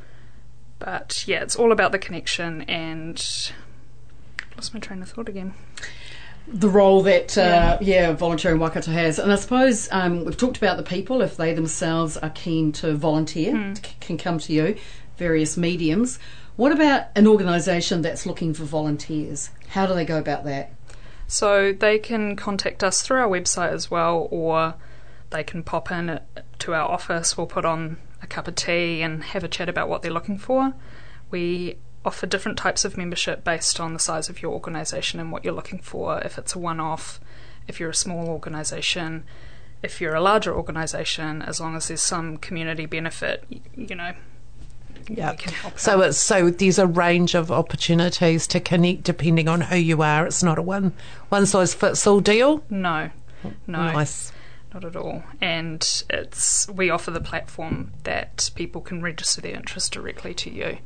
But 0.78 1.24
yeah, 1.26 1.42
it's 1.42 1.56
all 1.56 1.72
about 1.72 1.92
the 1.92 1.98
connection 1.98 2.62
and. 2.62 3.52
Lost 4.56 4.72
my 4.72 4.80
train 4.80 5.02
of 5.02 5.10
thought 5.10 5.28
again 5.28 5.54
the 6.48 6.68
role 6.68 7.02
that 7.02 7.36
uh, 7.36 7.78
yeah. 7.80 8.08
yeah 8.08 8.12
volunteering 8.12 8.58
Waikato 8.58 8.92
has, 8.92 9.18
and 9.18 9.32
I 9.32 9.36
suppose 9.36 9.88
um, 9.90 10.24
we've 10.24 10.36
talked 10.36 10.56
about 10.56 10.76
the 10.76 10.82
people 10.82 11.22
if 11.22 11.36
they 11.36 11.52
themselves 11.52 12.16
are 12.16 12.30
keen 12.30 12.72
to 12.72 12.94
volunteer 12.94 13.52
mm. 13.52 13.76
c- 13.84 13.94
can 14.00 14.16
come 14.16 14.38
to 14.40 14.52
you, 14.52 14.76
various 15.16 15.56
mediums. 15.56 16.18
What 16.56 16.72
about 16.72 17.06
an 17.14 17.26
organisation 17.26 18.02
that's 18.02 18.24
looking 18.24 18.54
for 18.54 18.64
volunteers? 18.64 19.50
How 19.68 19.86
do 19.86 19.94
they 19.94 20.04
go 20.04 20.18
about 20.18 20.44
that? 20.44 20.72
So 21.26 21.72
they 21.72 21.98
can 21.98 22.36
contact 22.36 22.84
us 22.84 23.02
through 23.02 23.18
our 23.18 23.28
website 23.28 23.72
as 23.72 23.90
well, 23.90 24.28
or 24.30 24.74
they 25.30 25.42
can 25.42 25.62
pop 25.62 25.90
in 25.90 26.20
to 26.60 26.74
our 26.74 26.88
office. 26.88 27.36
We'll 27.36 27.46
put 27.46 27.64
on 27.64 27.98
a 28.22 28.26
cup 28.26 28.48
of 28.48 28.54
tea 28.54 29.02
and 29.02 29.22
have 29.24 29.44
a 29.44 29.48
chat 29.48 29.68
about 29.68 29.88
what 29.88 30.02
they're 30.02 30.12
looking 30.12 30.38
for. 30.38 30.72
We 31.30 31.78
offer 32.06 32.24
different 32.24 32.56
types 32.56 32.84
of 32.84 32.96
membership 32.96 33.42
based 33.42 33.80
on 33.80 33.92
the 33.92 33.98
size 33.98 34.28
of 34.28 34.40
your 34.40 34.52
organisation 34.52 35.18
and 35.18 35.32
what 35.32 35.44
you're 35.44 35.52
looking 35.52 35.80
for. 35.80 36.20
If 36.20 36.38
it's 36.38 36.54
a 36.54 36.58
one 36.58 36.78
off, 36.78 37.20
if 37.66 37.80
you're 37.80 37.90
a 37.90 37.94
small 37.94 38.28
organisation, 38.28 39.24
if 39.82 40.00
you're 40.00 40.14
a 40.14 40.20
larger 40.20 40.54
organisation, 40.54 41.42
as 41.42 41.60
long 41.60 41.74
as 41.74 41.88
there's 41.88 42.00
some 42.00 42.36
community 42.36 42.86
benefit, 42.86 43.44
you, 43.74 43.96
know. 43.96 44.12
Yeah. 45.08 45.36
So 45.76 46.00
it's 46.00 46.18
so 46.18 46.50
there's 46.50 46.78
a 46.78 46.86
range 46.86 47.34
of 47.34 47.50
opportunities 47.50 48.46
to 48.48 48.60
connect 48.60 49.02
depending 49.02 49.48
on 49.48 49.62
who 49.62 49.76
you 49.76 50.02
are. 50.02 50.26
It's 50.26 50.42
not 50.42 50.58
a 50.58 50.62
one 50.62 50.94
one 51.28 51.46
size 51.46 51.74
fits 51.74 52.06
all 52.06 52.20
deal. 52.20 52.64
No. 52.70 53.10
No. 53.66 53.92
Nice. 53.92 54.32
Not 54.72 54.84
at 54.84 54.96
all. 54.96 55.22
And 55.40 56.04
it's 56.10 56.68
we 56.68 56.90
offer 56.90 57.10
the 57.10 57.20
platform 57.20 57.92
that 58.04 58.50
people 58.54 58.80
can 58.80 59.02
register 59.02 59.40
their 59.40 59.54
interest 59.54 59.92
directly 59.92 60.34
to 60.34 60.50
you. 60.50 60.78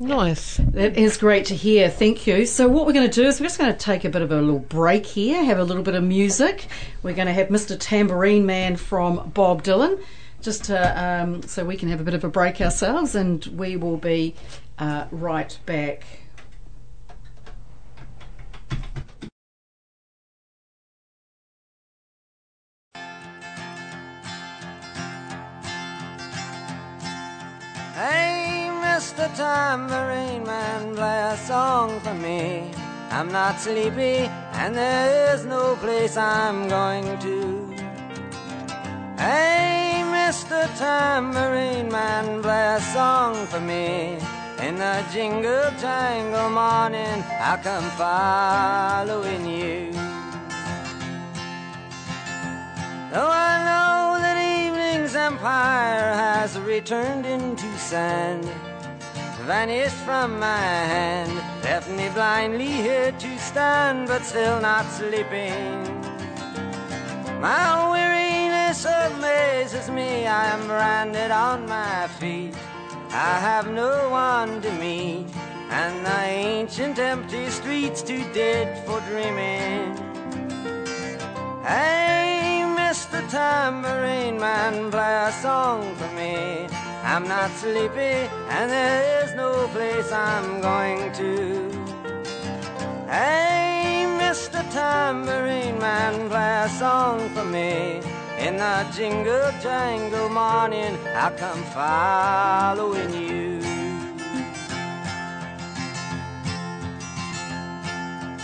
Nice. 0.00 0.58
That 0.58 0.96
is 0.96 1.16
great 1.16 1.46
to 1.46 1.56
hear. 1.56 1.90
Thank 1.90 2.24
you. 2.24 2.46
So, 2.46 2.68
what 2.68 2.86
we're 2.86 2.92
going 2.92 3.10
to 3.10 3.12
do 3.22 3.26
is 3.26 3.40
we're 3.40 3.46
just 3.46 3.58
going 3.58 3.72
to 3.72 3.78
take 3.78 4.04
a 4.04 4.08
bit 4.08 4.22
of 4.22 4.30
a 4.30 4.40
little 4.40 4.60
break 4.60 5.04
here, 5.04 5.42
have 5.42 5.58
a 5.58 5.64
little 5.64 5.82
bit 5.82 5.96
of 5.96 6.04
music. 6.04 6.68
We're 7.02 7.14
going 7.14 7.26
to 7.26 7.32
have 7.32 7.48
Mr. 7.48 7.76
Tambourine 7.78 8.46
Man 8.46 8.76
from 8.76 9.30
Bob 9.30 9.64
Dylan, 9.64 10.00
just 10.40 10.66
to, 10.66 11.04
um, 11.04 11.42
so 11.42 11.64
we 11.64 11.76
can 11.76 11.88
have 11.88 12.00
a 12.00 12.04
bit 12.04 12.14
of 12.14 12.22
a 12.22 12.28
break 12.28 12.60
ourselves, 12.60 13.16
and 13.16 13.44
we 13.46 13.76
will 13.76 13.96
be 13.96 14.36
uh, 14.78 15.06
right 15.10 15.58
back. 15.66 16.04
Mr. 29.08 29.34
Tambourine 29.34 30.44
Man, 30.44 30.94
play 30.94 31.30
a 31.32 31.36
song 31.38 31.98
for 32.00 32.12
me. 32.12 32.70
I'm 33.10 33.32
not 33.32 33.58
sleepy, 33.58 34.28
and 34.52 34.74
there 34.74 35.34
is 35.34 35.46
no 35.46 35.76
place 35.76 36.18
I'm 36.18 36.68
going 36.68 37.18
to. 37.20 37.72
Hey, 39.16 40.02
Mr. 40.04 40.68
Tambourine 40.76 41.90
Man, 41.90 42.42
play 42.42 42.74
a 42.76 42.80
song 42.92 43.46
for 43.46 43.60
me. 43.60 44.18
In 44.60 44.76
the 44.76 45.02
jingle 45.10 45.70
jangle 45.80 46.50
morning, 46.50 47.24
I'll 47.40 47.62
come 47.64 47.88
following 47.96 49.46
you. 49.46 49.92
Though 53.10 53.32
I 53.32 53.54
know 53.68 54.20
that 54.20 54.36
evening's 54.66 55.14
empire 55.14 56.12
has 56.12 56.58
returned 56.58 57.24
into 57.24 57.66
sand 57.78 58.46
vanished 59.48 59.96
from 60.04 60.38
my 60.38 60.60
hand, 60.94 61.34
left 61.64 61.88
me 61.88 62.10
blindly 62.10 62.66
here 62.66 63.10
to 63.12 63.38
stand, 63.38 64.06
but 64.06 64.22
still 64.22 64.60
not 64.60 64.84
sleeping. 64.92 65.80
My 67.40 67.88
weariness 67.90 68.84
amazes 68.84 69.88
me, 69.88 70.26
I 70.26 70.50
am 70.54 70.66
branded 70.66 71.30
on 71.30 71.66
my 71.66 72.08
feet. 72.20 72.54
I 73.08 73.40
have 73.48 73.72
no 73.72 74.10
one 74.10 74.60
to 74.60 74.70
meet, 74.72 75.26
and 75.70 76.04
the 76.04 76.20
ancient 76.24 76.98
empty 76.98 77.48
streets 77.48 78.02
too 78.02 78.24
dead 78.34 78.68
for 78.84 79.00
dreaming. 79.08 79.96
Hey, 81.64 82.64
Mr. 82.76 83.26
Tambourine 83.30 84.38
Man, 84.38 84.90
play 84.90 85.16
a 85.28 85.32
song 85.32 85.96
for 85.96 86.10
me. 86.12 86.67
I'm 87.18 87.26
not 87.26 87.50
sleepy, 87.50 88.30
and 88.48 88.70
there 88.70 89.24
is 89.24 89.34
no 89.34 89.66
place 89.74 90.12
I'm 90.12 90.60
going 90.60 91.12
to. 91.14 91.68
Hey, 93.10 94.06
Mr. 94.20 94.62
Tambourine 94.70 95.80
Man, 95.80 96.28
play 96.28 96.62
a 96.64 96.68
song 96.68 97.28
for 97.30 97.44
me. 97.44 98.02
In 98.38 98.58
the 98.58 98.86
jingle 98.94 99.50
jangle 99.60 100.28
morning, 100.28 100.96
I'll 101.16 101.32
come 101.32 101.64
following 101.74 103.12
you. 103.12 103.62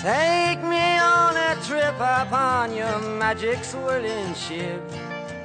Take 0.02 0.64
me 0.64 0.98
on 0.98 1.36
a 1.36 1.54
trip 1.62 1.94
upon 1.94 2.74
your 2.74 2.98
magic 2.98 3.62
swirling 3.62 4.34
ship. 4.34 4.82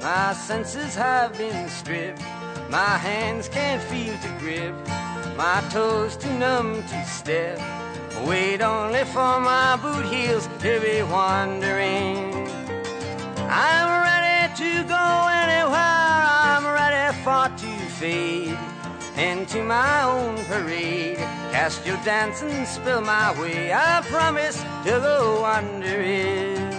My 0.01 0.33
senses 0.33 0.95
have 0.95 1.37
been 1.37 1.69
stripped. 1.69 2.23
My 2.69 2.97
hands 2.97 3.49
can't 3.49 3.81
feel 3.81 4.13
to 4.13 4.29
grip, 4.37 4.75
my 5.35 5.63
toes 5.71 6.15
too 6.15 6.31
numb 6.37 6.83
to 6.83 7.05
step. 7.05 7.59
Wait 8.27 8.61
only 8.61 9.05
for 9.05 9.39
my 9.39 9.75
boot 9.81 10.05
heels 10.05 10.47
to 10.59 10.79
be 10.79 11.01
wandering. 11.01 12.47
I'm 13.49 13.89
ready 14.05 14.53
to 14.61 14.83
go 14.87 15.05
anywhere, 15.43 16.21
I'm 16.45 16.65
ready 16.67 17.17
for 17.23 17.49
to 17.57 17.85
fade 17.97 18.59
into 19.17 19.63
my 19.63 20.03
own 20.03 20.37
parade. 20.45 21.17
Cast 21.51 21.83
your 21.87 21.97
dance 22.05 22.43
and 22.43 22.67
spill 22.67 23.01
my 23.01 23.31
way, 23.41 23.73
I 23.73 24.01
promise 24.11 24.61
to 24.85 24.91
go 25.01 25.43
under 25.43 26.01
it. 26.01 26.73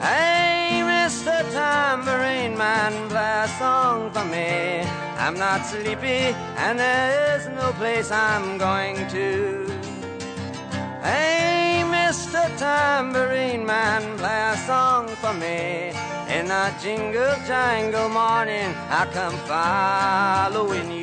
Hey, 0.00 0.81
Mr. 1.12 1.42
Tambourine 1.52 2.56
Man, 2.56 3.08
play 3.10 3.44
a 3.44 3.48
song 3.58 4.10
for 4.12 4.24
me. 4.24 4.80
I'm 5.18 5.36
not 5.38 5.60
sleepy, 5.66 6.34
and 6.56 6.78
there 6.78 7.36
is 7.36 7.46
no 7.48 7.70
place 7.72 8.10
I'm 8.10 8.56
going 8.56 8.96
to. 9.08 9.66
Hey, 11.02 11.84
Mr. 11.84 12.42
Tambourine 12.56 13.66
Man, 13.66 14.16
play 14.16 14.52
a 14.54 14.56
song 14.66 15.06
for 15.20 15.34
me. 15.34 15.92
In 16.32 16.50
a 16.50 16.74
jingle 16.82 17.36
jangle 17.46 18.08
morning, 18.08 18.74
I 18.88 19.06
come 19.12 19.36
following 19.52 20.90
you. 20.90 21.01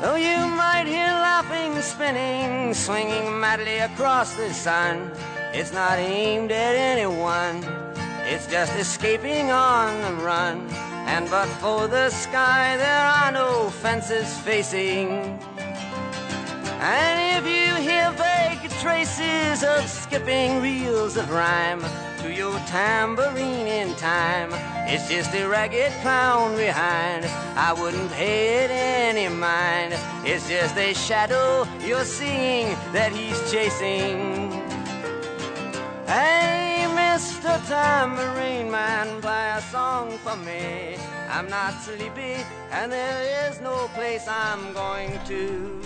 Though 0.00 0.16
you 0.16 0.46
might 0.46 0.86
hear 0.86 1.12
laughing, 1.28 1.78
spinning, 1.82 2.72
swinging 2.72 3.38
madly 3.38 3.80
across 3.80 4.34
the 4.34 4.50
sun, 4.54 5.12
it's 5.52 5.74
not 5.74 5.98
aimed 5.98 6.50
at 6.50 6.74
anyone. 6.74 7.62
It's 8.24 8.46
just 8.46 8.74
escaping 8.76 9.50
on 9.50 10.00
the 10.00 10.24
run. 10.24 10.70
And 11.06 11.28
but 11.28 11.48
for 11.60 11.86
the 11.86 12.08
sky, 12.08 12.78
there 12.78 13.06
are 13.18 13.30
no 13.30 13.68
fences 13.68 14.38
facing. 14.38 15.38
And 16.80 17.16
if 17.36 17.44
you 17.44 17.74
hear 17.86 18.10
vague 18.12 18.70
traces 18.80 19.62
of 19.62 19.86
skipping 19.86 20.62
reels 20.62 21.18
of 21.18 21.30
rhyme 21.30 21.84
your 22.40 22.58
tambourine 22.60 23.66
in 23.66 23.94
time, 23.96 24.50
it's 24.88 25.06
just 25.10 25.34
a 25.34 25.46
ragged 25.46 25.92
clown 26.00 26.56
behind. 26.56 27.26
I 27.54 27.74
wouldn't 27.78 28.10
pay 28.12 28.64
it 28.64 28.70
any 28.70 29.28
mind. 29.28 29.92
It's 30.24 30.48
just 30.48 30.74
a 30.78 30.94
shadow 30.94 31.68
you're 31.86 32.10
seeing 32.18 32.68
that 32.94 33.12
he's 33.12 33.38
chasing. 33.52 34.52
Hey, 36.06 36.86
Mr. 37.00 37.52
Tambourine 37.68 38.70
Man, 38.70 39.20
play 39.20 39.52
a 39.58 39.60
song 39.60 40.16
for 40.24 40.36
me. 40.36 40.96
I'm 41.28 41.48
not 41.50 41.74
sleepy, 41.82 42.36
and 42.72 42.90
there 42.90 43.50
is 43.50 43.60
no 43.60 43.76
place 43.92 44.26
I'm 44.26 44.72
going 44.72 45.12
to. 45.26 45.78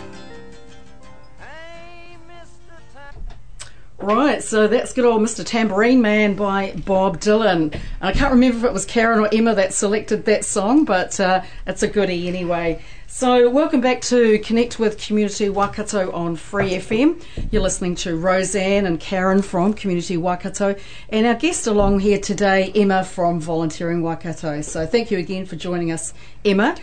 Right, 4.04 4.42
so 4.42 4.68
that's 4.68 4.92
good 4.92 5.06
old 5.06 5.22
Mr. 5.22 5.42
Tambourine 5.42 6.02
Man 6.02 6.34
by 6.34 6.72
Bob 6.84 7.20
Dylan. 7.20 7.74
I 8.02 8.12
can't 8.12 8.32
remember 8.32 8.58
if 8.58 8.64
it 8.64 8.72
was 8.74 8.84
Karen 8.84 9.20
or 9.20 9.30
Emma 9.32 9.54
that 9.54 9.72
selected 9.72 10.26
that 10.26 10.44
song, 10.44 10.84
but 10.84 11.18
uh, 11.18 11.40
it's 11.66 11.82
a 11.82 11.88
goodie 11.88 12.28
anyway. 12.28 12.82
So, 13.06 13.48
welcome 13.48 13.80
back 13.80 14.02
to 14.02 14.38
Connect 14.40 14.78
with 14.78 14.98
Community 14.98 15.48
Waikato 15.48 16.12
on 16.12 16.36
Free 16.36 16.72
FM. 16.72 17.24
You're 17.50 17.62
listening 17.62 17.94
to 17.94 18.14
Roseanne 18.14 18.84
and 18.84 19.00
Karen 19.00 19.40
from 19.40 19.72
Community 19.72 20.18
Waikato, 20.18 20.76
and 21.08 21.26
our 21.26 21.34
guest 21.34 21.66
along 21.66 22.00
here 22.00 22.18
today, 22.18 22.72
Emma 22.74 23.04
from 23.04 23.40
Volunteering 23.40 24.02
Waikato. 24.02 24.60
So, 24.60 24.84
thank 24.86 25.10
you 25.12 25.16
again 25.16 25.46
for 25.46 25.56
joining 25.56 25.90
us, 25.90 26.12
Emma. 26.44 26.76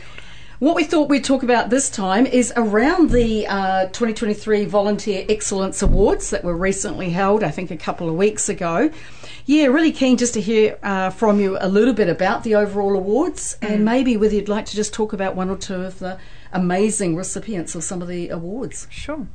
What 0.62 0.76
we 0.76 0.84
thought 0.84 1.10
we'd 1.10 1.24
talk 1.24 1.42
about 1.42 1.72
this 1.72 1.90
time 1.90 2.28
is 2.28 2.54
around 2.56 3.10
the 3.10 3.48
uh, 3.48 3.86
2023 3.88 4.66
Volunteer 4.66 5.26
Excellence 5.28 5.82
Awards 5.82 6.30
that 6.30 6.44
were 6.44 6.56
recently 6.56 7.10
held, 7.10 7.44
I 7.44 7.50
think 7.50 7.72
a 7.72 7.78
couple 7.78 8.08
of 8.08 8.14
weeks 8.14 8.48
ago. 8.48 8.92
Yeah, 9.48 9.66
really 9.66 9.92
keen 9.92 10.18
just 10.18 10.36
to 10.36 10.40
hear 10.40 10.78
uh, 10.84 11.10
from 11.10 11.40
you 11.40 11.58
a 11.60 11.68
little 11.68 11.96
bit 11.96 12.10
about 12.10 12.44
the 12.44 12.54
overall 12.54 12.96
awards 12.96 13.58
and 13.60 13.84
maybe 13.84 14.16
whether 14.18 14.36
you'd 14.36 14.50
like 14.50 14.68
to 14.68 14.76
just 14.76 14.94
talk 14.94 15.14
about 15.14 15.36
one 15.36 15.50
or 15.50 15.58
two 15.58 15.82
of 15.82 15.98
the 15.98 16.20
amazing 16.54 17.16
recipients 17.16 17.74
of 17.74 17.84
some 17.84 18.04
of 18.04 18.08
the 18.08 18.30
awards. 18.30 18.86
Sure. 18.92 19.26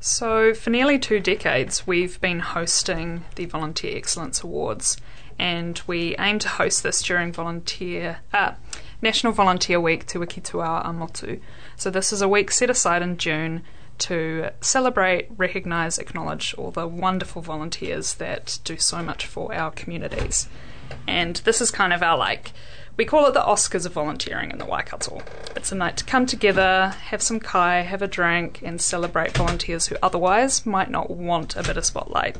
So, 0.00 0.52
for 0.52 0.70
nearly 0.70 0.98
two 0.98 1.20
decades, 1.20 1.86
we've 1.86 2.20
been 2.20 2.40
hosting 2.40 3.22
the 3.36 3.44
Volunteer 3.44 3.96
Excellence 3.96 4.42
Awards, 4.42 4.96
and 5.38 5.80
we 5.86 6.16
aim 6.18 6.40
to 6.40 6.48
host 6.48 6.82
this 6.82 7.04
during 7.04 7.32
volunteer 7.32 8.18
uh, 8.32 8.54
National 9.02 9.32
Volunteer 9.32 9.80
Week 9.80 10.06
Te 10.06 10.16
Wiki 10.16 10.40
Tūao 10.40 10.86
ā-Motu. 10.86 11.40
So, 11.76 11.90
this 11.90 12.12
is 12.12 12.22
a 12.22 12.28
week 12.28 12.52
set 12.52 12.70
aside 12.70 13.02
in 13.02 13.18
June 13.18 13.62
to 13.98 14.50
celebrate, 14.60 15.28
recognise, 15.36 15.98
acknowledge 15.98 16.54
all 16.54 16.70
the 16.70 16.86
wonderful 16.86 17.42
volunteers 17.42 18.14
that 18.14 18.60
do 18.64 18.76
so 18.76 19.02
much 19.02 19.26
for 19.26 19.52
our 19.52 19.72
communities. 19.72 20.48
And 21.06 21.36
this 21.36 21.60
is 21.60 21.70
kind 21.70 21.92
of 21.92 22.02
our 22.02 22.16
like, 22.16 22.52
we 22.96 23.04
call 23.04 23.26
it 23.26 23.34
the 23.34 23.40
Oscars 23.40 23.86
of 23.86 23.92
volunteering 23.92 24.50
in 24.50 24.58
the 24.58 24.64
Waikato. 24.64 25.22
It's 25.56 25.72
a 25.72 25.74
night 25.74 25.96
to 25.96 26.04
come 26.04 26.26
together, 26.26 26.94
have 27.06 27.22
some 27.22 27.40
kai, 27.40 27.80
have 27.80 28.02
a 28.02 28.08
drink, 28.08 28.60
and 28.62 28.80
celebrate 28.80 29.36
volunteers 29.36 29.86
who 29.86 29.96
otherwise 30.02 30.64
might 30.66 30.90
not 30.90 31.10
want 31.10 31.56
a 31.56 31.62
bit 31.62 31.76
of 31.76 31.84
spotlight. 31.84 32.36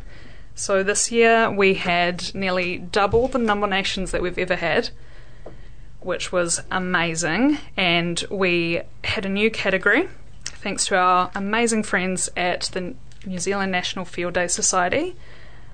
So 0.55 0.83
this 0.83 1.11
year 1.11 1.51
we 1.51 1.75
had 1.75 2.35
nearly 2.35 2.79
double 2.79 3.29
the 3.29 3.39
nominations 3.39 4.11
that 4.11 4.23
we've 4.23 4.39
ever 4.39 4.57
had, 4.57 4.91
which 6.05 6.33
was 6.33 6.61
amazing. 6.71 7.59
And 7.77 8.25
we 8.31 8.83
had 9.05 9.25
a 9.25 9.29
new 9.29 9.51
category 9.51 10.09
thanks 10.45 10.87
to 10.87 10.97
our 10.97 11.31
amazing 11.35 11.83
friends 11.83 12.31
at 12.37 12.71
the 12.73 12.95
New 13.27 13.39
Zealand 13.39 13.73
National 13.73 14.05
Field 14.05 14.35
Day 14.35 14.49
Society. 14.49 15.17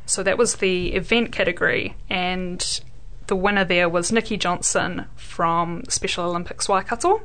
So 0.06 0.22
that 0.22 0.38
was 0.38 0.56
the 0.56 0.94
event 0.94 1.32
category, 1.32 1.94
and 2.08 2.80
the 3.26 3.36
winner 3.36 3.64
there 3.64 3.90
was 3.90 4.10
Nikki 4.10 4.38
Johnson 4.38 5.04
from 5.16 5.84
Special 5.90 6.24
Olympics 6.24 6.66
Waikato. 6.66 7.20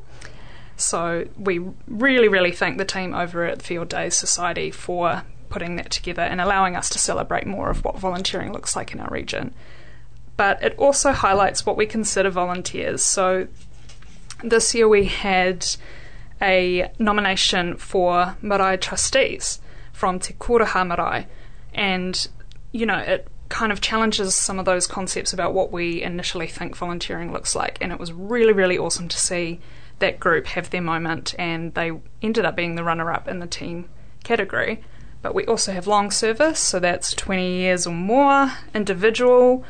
So 0.76 1.28
we 1.38 1.62
really, 1.88 2.28
really 2.28 2.52
thank 2.52 2.78
the 2.78 2.86
team 2.86 3.14
over 3.14 3.46
at 3.46 3.62
Field 3.62 3.88
Day 3.88 4.10
Society 4.10 4.70
for 4.70 5.24
putting 5.48 5.78
that 5.78 5.92
together 5.92 6.24
and 6.24 6.42
allowing 6.42 6.76
us 6.76 6.90
to 6.90 7.00
celebrate 7.00 7.48
more 7.48 7.70
of 7.70 7.86
what 7.86 7.98
volunteering 7.98 8.52
looks 8.52 8.76
like 8.76 8.92
in 8.92 9.00
our 9.00 9.10
region. 9.10 9.54
But 10.36 10.62
it 10.64 10.76
also 10.78 11.12
highlights 11.12 11.66
what 11.66 11.78
we 11.78 11.86
consider 11.86 12.30
volunteers. 12.30 13.04
So 13.04 13.48
this 14.44 14.74
year 14.74 14.88
we 14.88 15.06
had 15.06 15.66
a 16.42 16.92
nomination 17.00 17.78
for 17.78 18.36
Marae 18.42 18.78
trustees 18.78 19.60
from 19.92 20.20
Te 20.20 20.34
Kuraha 20.34 20.86
Marae. 20.88 21.28
And, 21.74 22.28
you 22.72 22.86
know, 22.86 22.98
it 22.98 23.28
kind 23.50 23.72
of 23.72 23.82
challenges 23.82 24.34
some 24.36 24.58
of 24.58 24.66
those 24.66 24.88
concepts 24.88 25.32
about 25.32 25.54
what 25.54 25.72
we 25.72 26.02
initially 26.02 26.48
think 26.48 26.76
volunteering 26.76 27.32
looks 27.32 27.56
like. 27.56 27.78
And 27.82 27.92
it 27.92 28.00
was 28.00 28.12
really, 28.12 28.52
really 28.52 28.78
awesome 28.78 29.08
to 29.08 29.18
see 29.18 29.60
that 30.00 30.20
group 30.20 30.48
have 30.48 30.72
their 30.72 30.82
moment, 30.82 31.36
and 31.38 31.74
they 31.76 31.92
ended 32.22 32.46
up 32.46 32.56
being 32.56 32.76
the 32.76 32.84
runner 32.84 33.12
up 33.12 33.28
in 33.28 33.40
the 33.40 33.48
team 33.48 33.88
category. 34.24 34.84
But 35.22 35.36
we 35.36 35.46
also 35.46 35.72
have 35.72 35.88
long 35.88 36.12
service, 36.12 36.60
so 36.60 36.80
that's 36.80 37.14
20 37.14 37.60
years 37.60 37.88
or 37.88 37.94
more, 37.94 38.52
individual, 38.74 39.64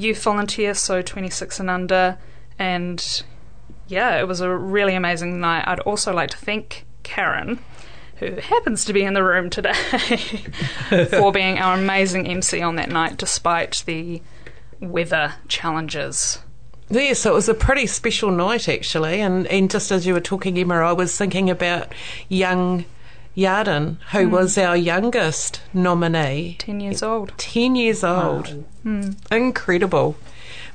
youth 0.00 0.22
volunteer, 0.22 0.74
so 0.74 1.02
26 1.02 1.60
and 1.60 1.70
under, 1.70 2.18
and 2.58 3.22
yeah, 3.88 4.18
it 4.18 4.26
was 4.26 4.40
a 4.40 4.54
really 4.54 4.94
amazing 4.94 5.40
night. 5.40 5.64
I'd 5.66 5.80
also 5.80 6.12
like 6.12 6.30
to 6.30 6.36
thank 6.36 6.86
Karen, 7.02 7.58
who 8.16 8.36
happens 8.36 8.84
to 8.84 8.92
be 8.92 9.02
in 9.02 9.14
the 9.14 9.24
room 9.24 9.50
today, 9.50 9.72
for 11.10 11.32
being 11.32 11.58
our 11.58 11.74
amazing 11.74 12.26
MC 12.26 12.62
on 12.62 12.76
that 12.76 12.88
night, 12.88 13.16
despite 13.16 13.82
the 13.86 14.22
weather 14.80 15.34
challenges. 15.48 16.38
Yeah, 16.88 17.12
so 17.12 17.30
it 17.32 17.34
was 17.34 17.48
a 17.48 17.54
pretty 17.54 17.86
special 17.86 18.30
night 18.30 18.68
actually, 18.68 19.20
and, 19.20 19.46
and 19.46 19.70
just 19.70 19.92
as 19.92 20.06
you 20.06 20.14
were 20.14 20.20
talking, 20.20 20.58
Emma, 20.58 20.76
I 20.76 20.92
was 20.92 21.16
thinking 21.16 21.48
about 21.48 21.92
young 22.28 22.84
Yarden, 23.36 23.98
who 24.10 24.26
hmm. 24.26 24.32
was 24.32 24.58
our 24.58 24.76
youngest 24.76 25.60
nominee. 25.72 26.56
10 26.58 26.80
years 26.80 27.02
old. 27.02 27.32
10 27.38 27.76
years 27.76 28.02
old. 28.02 28.64
Incredible. 29.30 30.16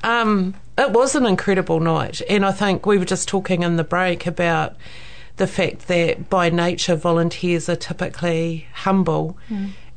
Um, 0.03 0.55
it 0.77 0.91
was 0.91 1.15
an 1.15 1.25
incredible 1.25 1.79
night, 1.79 2.21
and 2.29 2.45
I 2.45 2.51
think 2.51 2.85
we 2.85 2.97
were 2.97 3.05
just 3.05 3.27
talking 3.27 3.63
in 3.63 3.77
the 3.77 3.83
break 3.83 4.27
about 4.27 4.75
the 5.37 5.47
fact 5.47 5.87
that 5.87 6.29
by 6.29 6.49
nature 6.49 6.95
volunteers 6.95 7.67
are 7.67 7.75
typically 7.75 8.67
humble. 8.73 9.37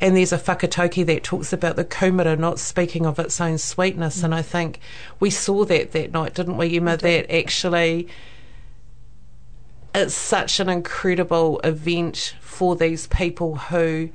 And 0.00 0.16
there's 0.16 0.32
a 0.32 0.38
whakataukī 0.38 1.04
that 1.06 1.24
talks 1.24 1.52
about 1.52 1.74
the 1.74 1.84
kumara 1.84 2.38
not 2.38 2.60
speaking 2.60 3.04
of 3.04 3.18
its 3.18 3.40
own 3.40 3.58
sweetness, 3.58 4.22
and 4.22 4.34
I 4.34 4.42
think 4.42 4.80
we 5.18 5.30
saw 5.30 5.64
that 5.64 5.90
that 5.92 6.12
night, 6.12 6.34
didn't 6.34 6.56
we, 6.56 6.76
Emma? 6.76 6.96
That 6.96 7.30
actually 7.34 8.08
it's 9.94 10.14
such 10.14 10.60
an 10.60 10.68
incredible 10.68 11.60
event 11.60 12.34
for 12.40 12.76
these 12.76 13.06
people 13.08 13.56
who 13.56 14.10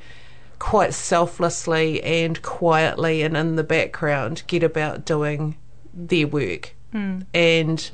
quite 0.63 0.93
selflessly 0.93 2.01
and 2.03 2.41
quietly 2.41 3.21
and 3.21 3.35
in 3.35 3.57
the 3.57 3.63
background 3.65 4.43
get 4.47 4.63
about 4.63 5.03
doing 5.03 5.57
their 5.93 6.25
work. 6.25 6.73
And 7.33 7.91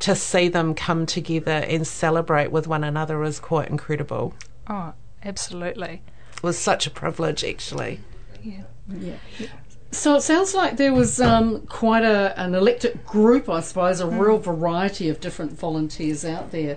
to 0.00 0.14
see 0.14 0.48
them 0.48 0.74
come 0.74 1.06
together 1.06 1.64
and 1.66 1.86
celebrate 1.86 2.52
with 2.52 2.68
one 2.68 2.84
another 2.84 3.24
is 3.24 3.40
quite 3.40 3.70
incredible. 3.70 4.34
Oh, 4.68 4.92
absolutely. 5.24 6.02
It 6.36 6.42
was 6.42 6.58
such 6.58 6.86
a 6.86 6.90
privilege, 6.90 7.42
actually. 7.42 8.00
Yeah. 8.42 8.64
yeah. 8.98 9.16
So 9.90 10.16
it 10.16 10.20
sounds 10.20 10.54
like 10.54 10.76
there 10.76 10.92
was 10.92 11.22
um, 11.22 11.62
quite 11.68 12.02
a, 12.02 12.38
an 12.38 12.54
electric 12.54 13.06
group, 13.06 13.48
I 13.48 13.60
suppose, 13.60 14.00
a 14.00 14.06
real 14.06 14.36
variety 14.36 15.08
of 15.08 15.20
different 15.22 15.58
volunteers 15.58 16.26
out 16.26 16.50
there. 16.50 16.76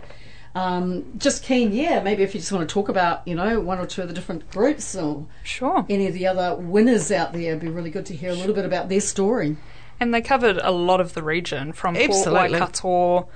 Um, 0.56 1.06
just 1.18 1.44
keen, 1.44 1.72
yeah, 1.74 2.02
maybe 2.04 2.22
if 2.22 2.36
you 2.36 2.40
just 2.40 2.52
want 2.52 2.68
to 2.68 2.72
talk 2.72 2.88
about, 2.88 3.28
you 3.28 3.34
know, 3.34 3.60
one 3.60 3.80
or 3.80 3.88
two 3.88 4.04
of 4.04 4.08
the 4.08 4.14
different 4.14 4.50
groups 4.52 4.96
or 4.96 5.26
Sure. 5.44 5.84
any 5.90 6.06
of 6.08 6.14
the 6.14 6.28
other 6.28 6.56
winners 6.56 7.12
out 7.12 7.34
there, 7.34 7.42
it'd 7.54 7.60
be 7.60 7.70
really 7.70 7.90
good 7.90 8.06
to 8.08 8.16
hear 8.16 8.30
a 8.30 8.36
little 8.36 8.54
bit 8.54 8.64
about 8.66 8.88
their 8.88 9.02
story. 9.02 9.58
And 10.00 10.14
they 10.14 10.22
covered 10.22 10.58
a 10.62 10.72
lot 10.72 11.02
of 11.02 11.14
the 11.16 11.24
region, 11.24 11.74
from 11.74 11.96
Port 11.96 12.10
Absolutely. 12.10 12.60
Waikato 12.60 13.28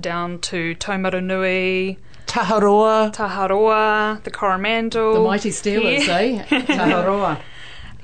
down 0.00 0.40
to 0.40 0.74
Taumarunui, 0.74 1.98
Taharoa. 2.26 3.12
Taharoa, 3.14 4.22
the 4.24 4.30
Coromandel. 4.30 5.14
The 5.14 5.20
Mighty 5.20 5.50
Steelers, 5.50 6.06
Yeah. 6.06 6.44
eh? 6.50 6.62
Taharoa. 6.66 7.40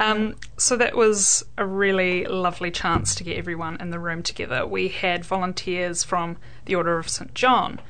Um, 0.01 0.37
so 0.57 0.77
that 0.77 0.97
was 0.97 1.45
a 1.59 1.67
really 1.67 2.25
lovely 2.25 2.71
chance 2.71 3.15
to 3.17 3.25
get 3.25 3.37
everyone 3.37 3.77
in 3.81 3.91
the 3.91 3.99
room 3.99 4.23
together. 4.23 4.67
We 4.67 4.89
had 4.89 5.25
volunteers 5.25 6.03
from 6.05 6.37
the 6.65 6.75
Order 6.75 6.99
of 6.99 7.09
St 7.09 7.35
John, 7.35 7.81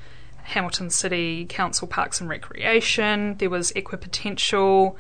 Hamilton 0.43 0.91
City 0.91 1.47
Council 1.49 1.87
Parks 1.89 2.21
and 2.21 2.29
Recreation. 2.29 3.37
There 3.39 3.51
was 3.51 3.73
Equipotential. 3.73 4.97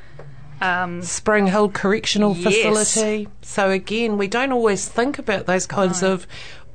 Um, 0.60 1.02
Spring 1.02 1.48
Hill 1.48 1.70
Correctional 1.70 2.36
Yes. 2.36 2.54
Facility. 2.54 3.28
So 3.42 3.70
again, 3.70 4.16
we 4.16 4.28
don't 4.28 4.52
always 4.52 4.88
think 4.88 5.18
about 5.18 5.46
those 5.46 5.66
kinds 5.66 6.02
of 6.02 6.26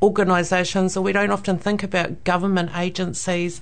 organisations, 0.02 0.98
or 0.98 1.02
we 1.02 1.14
don't 1.14 1.32
often 1.32 1.58
think 1.58 1.84
about 1.84 2.24
government 2.24 2.72
agencies 2.76 3.62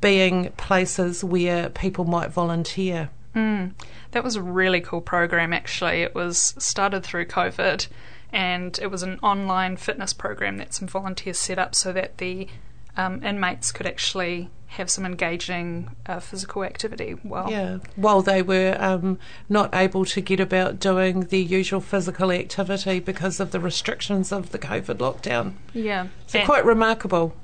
being 0.00 0.50
places 0.56 1.22
where 1.22 1.68
people 1.70 2.04
might 2.04 2.30
volunteer. 2.30 3.10
Mm, 3.34 3.72
that 4.12 4.24
was 4.24 4.34
a 4.36 4.42
really 4.42 4.80
cool 4.80 5.02
program, 5.02 5.52
actually. 5.52 6.02
It 6.02 6.14
was 6.14 6.54
started 6.58 7.04
through 7.04 7.26
COVID 7.26 7.86
and 8.32 8.78
it 8.80 8.88
was 8.88 9.02
an 9.02 9.18
online 9.22 9.76
fitness 9.76 10.12
program 10.12 10.56
that 10.56 10.74
some 10.74 10.88
volunteers 10.88 11.38
set 11.38 11.58
up 11.58 11.74
so 11.74 11.92
that 11.92 12.18
the 12.18 12.48
um, 12.96 13.22
inmates 13.22 13.72
could 13.72 13.86
actually 13.86 14.50
have 14.68 14.90
some 14.90 15.06
engaging 15.06 15.88
uh, 16.06 16.20
physical 16.20 16.62
activity 16.64 17.12
while 17.22 17.50
yeah 17.50 17.78
while 17.94 18.20
they 18.20 18.42
were 18.42 18.76
um, 18.78 19.18
not 19.48 19.74
able 19.74 20.04
to 20.04 20.20
get 20.20 20.40
about 20.40 20.78
doing 20.78 21.20
the 21.26 21.40
usual 21.40 21.80
physical 21.80 22.30
activity 22.30 23.00
because 23.00 23.40
of 23.40 23.52
the 23.52 23.60
restrictions 23.60 24.32
of 24.32 24.50
the 24.50 24.58
COVID 24.58 24.96
lockdown. 24.96 25.54
Yeah, 25.72 26.08
so 26.26 26.40
and 26.40 26.46
quite 26.46 26.64
remarkable. 26.64 27.34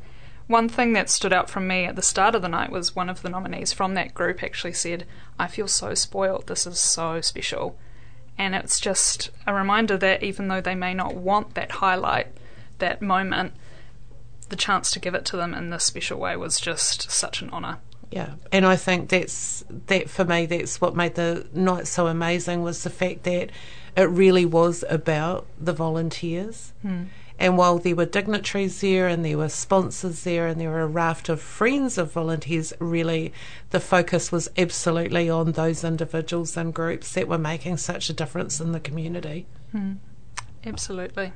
One 0.49 0.69
thing 0.69 0.93
that 0.93 1.09
stood 1.09 1.33
out 1.33 1.49
from 1.49 1.67
me 1.67 1.85
at 1.87 1.97
the 1.97 2.03
start 2.03 2.35
of 2.35 2.43
the 2.43 2.49
night 2.49 2.71
was 2.71 2.95
one 2.95 3.09
of 3.09 3.23
the 3.23 3.31
nominees 3.31 3.73
from 3.73 3.95
that 3.95 4.13
group 4.13 4.43
actually 4.43 4.75
said, 4.75 5.07
"I 5.39 5.47
feel 5.47 5.69
so 5.69 5.95
spoiled. 5.95 6.49
This 6.49 6.67
is 6.67 6.79
so 6.79 7.21
special." 7.21 7.79
And 8.37 8.55
it's 8.55 8.81
just 8.81 9.31
a 9.47 9.55
reminder 9.55 9.97
that 9.97 10.23
even 10.23 10.49
though 10.49 10.61
they 10.61 10.75
may 10.75 10.95
not 10.95 11.15
want 11.15 11.55
that 11.55 11.73
highlight, 11.73 12.29
that 12.79 13.01
moment, 13.01 13.53
the 14.53 14.57
chance 14.57 14.91
to 14.91 15.01
give 15.01 15.15
it 15.15 15.25
to 15.25 15.37
them 15.37 15.55
in 15.55 15.71
this 15.71 15.83
special 15.83 16.21
way 16.21 16.37
was 16.37 16.61
just 16.61 17.11
such 17.11 17.41
an 17.41 17.49
honour. 17.51 17.79
Yeah, 18.11 18.35
and 18.53 18.67
I 18.67 18.77
think 18.77 19.09
that's 19.09 19.65
that 19.87 20.11
for 20.11 20.27
me. 20.27 20.45
That's 20.45 20.79
what 20.79 20.95
made 20.95 21.15
the 21.15 21.47
night 21.55 21.87
so 21.87 22.07
amazing 22.07 22.63
was 22.63 22.85
the 22.85 22.91
fact 22.91 23.23
that 23.23 23.49
it 23.97 24.03
really 24.03 24.45
was 24.45 24.85
about 24.91 25.47
the 25.59 25.73
volunteers. 25.73 26.75
Hmm. 26.83 27.05
And 27.39 27.57
while 27.57 27.79
there 27.79 27.97
were 27.97 28.05
dignitaries 28.05 28.83
there 28.83 29.09
and 29.09 29.25
there 29.25 29.39
were 29.39 29.49
sponsors 29.49 30.23
there 30.25 30.47
and 30.47 30.61
there 30.61 30.69
were 30.69 30.83
a 30.83 30.87
raft 30.87 31.31
of 31.31 31.41
friends 31.41 31.97
of 31.97 32.13
volunteers, 32.13 32.75
really 32.79 33.33
the 33.71 33.81
focus 33.81 34.31
was 34.31 34.51
absolutely 34.59 35.31
on 35.31 35.53
those 35.53 35.83
individuals 35.83 36.55
and 36.59 36.75
groups 36.75 37.15
that 37.15 37.27
were 37.27 37.39
making 37.39 37.79
such 37.79 38.11
a 38.11 38.13
difference 38.13 38.61
in 38.61 38.73
the 38.73 38.81
community. 38.81 39.47
Hmm. 39.73 39.95
Absolutely. 40.65 41.33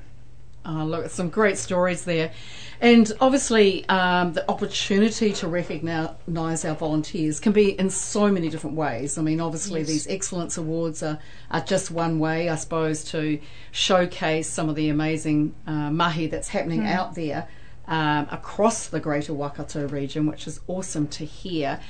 Oh, 0.69 0.85
look, 0.85 1.11
some 1.11 1.29
great 1.29 1.59
stories 1.59 2.05
there. 2.05 2.33
And 2.81 3.11
obviously, 3.21 3.89
um, 3.89 4.33
the 4.35 4.51
opportunity 4.51 5.33
to 5.35 5.49
recognise 5.49 6.65
our 6.65 6.75
volunteers 6.75 7.41
can 7.41 7.53
be 7.53 7.79
in 7.79 7.89
so 7.89 8.31
many 8.31 8.51
different 8.51 8.77
ways. 8.77 9.17
I 9.17 9.23
mean, 9.23 9.41
obviously, 9.41 9.81
yes. 9.81 9.89
these 9.89 10.07
Excellence 10.09 10.59
Awards 10.59 11.03
are, 11.03 11.19
are 11.51 11.63
just 11.63 11.91
one 11.91 12.19
way, 12.19 12.51
I 12.51 12.57
suppose, 12.57 13.05
to 13.13 13.41
showcase 13.71 14.49
some 14.49 14.69
of 14.69 14.75
the 14.75 14.89
amazing 14.91 15.55
uh, 15.67 15.91
mahi 15.91 16.27
that's 16.27 16.49
happening 16.49 16.83
mm. 16.83 16.93
out 16.93 17.15
there 17.15 17.49
um, 17.87 18.27
across 18.31 18.89
the 18.89 19.01
greater 19.01 19.33
Waikato 19.33 19.89
region, 19.89 20.27
which 20.27 20.47
is 20.47 20.61
awesome 20.67 21.07
to 21.09 21.25
hear. 21.25 21.81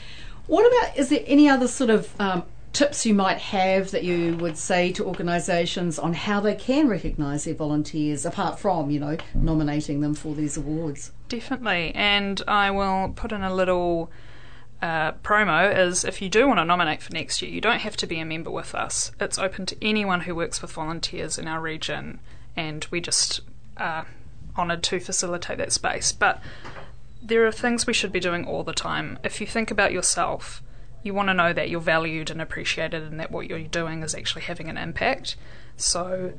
What 0.47 0.67
about, 0.67 0.97
is 0.97 1.09
there 1.09 1.25
any 1.27 1.49
other 1.49 1.67
sort 1.67 1.91
of 1.91 2.21
um, 2.21 2.45
tips 2.77 3.07
you 3.07 3.15
might 3.15 3.39
have 3.39 3.91
that 3.91 4.05
you 4.05 4.37
would 4.37 4.59
say 4.59 4.93
to 4.93 5.03
organisations 5.07 5.99
on 5.99 6.13
how 6.13 6.41
they 6.41 6.55
can 6.55 6.89
recognise 6.89 7.45
their 7.45 7.55
volunteers, 7.55 8.27
apart 8.27 8.59
from, 8.59 8.91
you 8.91 9.01
know, 9.01 9.17
nominating 9.35 10.03
them 10.03 10.15
for 10.15 10.35
these 10.35 10.59
awards? 10.59 11.11
Definitely, 11.31 11.93
and 11.95 12.43
I 12.47 12.71
will 12.71 13.15
put 13.17 13.33
in 13.33 13.43
a 13.43 13.55
little 13.55 14.11
uh, 14.83 15.13
promo 15.13 15.75
is 15.75 16.05
if 16.05 16.21
you 16.21 16.29
do 16.29 16.47
want 16.47 16.59
to 16.59 16.67
nominate 16.67 17.01
for 17.01 17.15
next 17.15 17.41
year, 17.41 17.51
you 17.51 17.63
don't 17.63 17.81
have 17.81 17.97
to 17.97 18.07
be 18.07 18.21
a 18.21 18.27
member 18.27 18.51
with 18.51 18.75
us. 18.75 19.11
It's 19.19 19.39
open 19.39 19.65
to 19.67 19.77
anyone 19.81 20.21
who 20.21 20.35
works 20.35 20.61
with 20.61 20.73
volunteers 20.73 21.39
in 21.39 21.49
our 21.49 21.63
region, 21.63 22.21
and 22.55 22.87
we 22.91 23.01
just 23.01 23.41
are 23.79 24.07
honoured 24.55 24.83
to 24.83 25.01
facilitate 25.01 25.57
that 25.57 25.73
space. 25.73 26.13
But 26.13 26.43
there 27.23 27.47
are 27.47 27.53
things 27.53 27.87
we 27.87 27.95
should 27.95 28.13
be 28.13 28.21
doing 28.21 28.45
all 28.45 28.65
the 28.65 28.75
time. 28.75 29.19
If 29.25 29.41
you 29.41 29.47
think 29.47 29.71
about 29.71 29.93
yourself, 29.93 30.63
you 31.07 31.15
want 31.15 31.29
to 31.29 31.35
know 31.35 31.53
that 31.53 31.71
you're 31.71 31.81
valued 31.81 32.31
and 32.31 32.43
appreciated 32.43 33.03
and 33.03 33.19
that 33.21 33.31
what 33.31 33.49
you're 33.49 33.61
doing 33.61 34.03
is 34.03 34.15
actually 34.15 34.43
having 34.43 34.69
an 34.69 34.77
impact. 34.77 35.37
So 35.77 36.35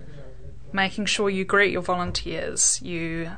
making 0.71 1.05
sure 1.05 1.29
you 1.29 1.45
greet 1.45 1.71
your 1.71 1.81
volunteers, 1.81 2.81
you 2.81 3.31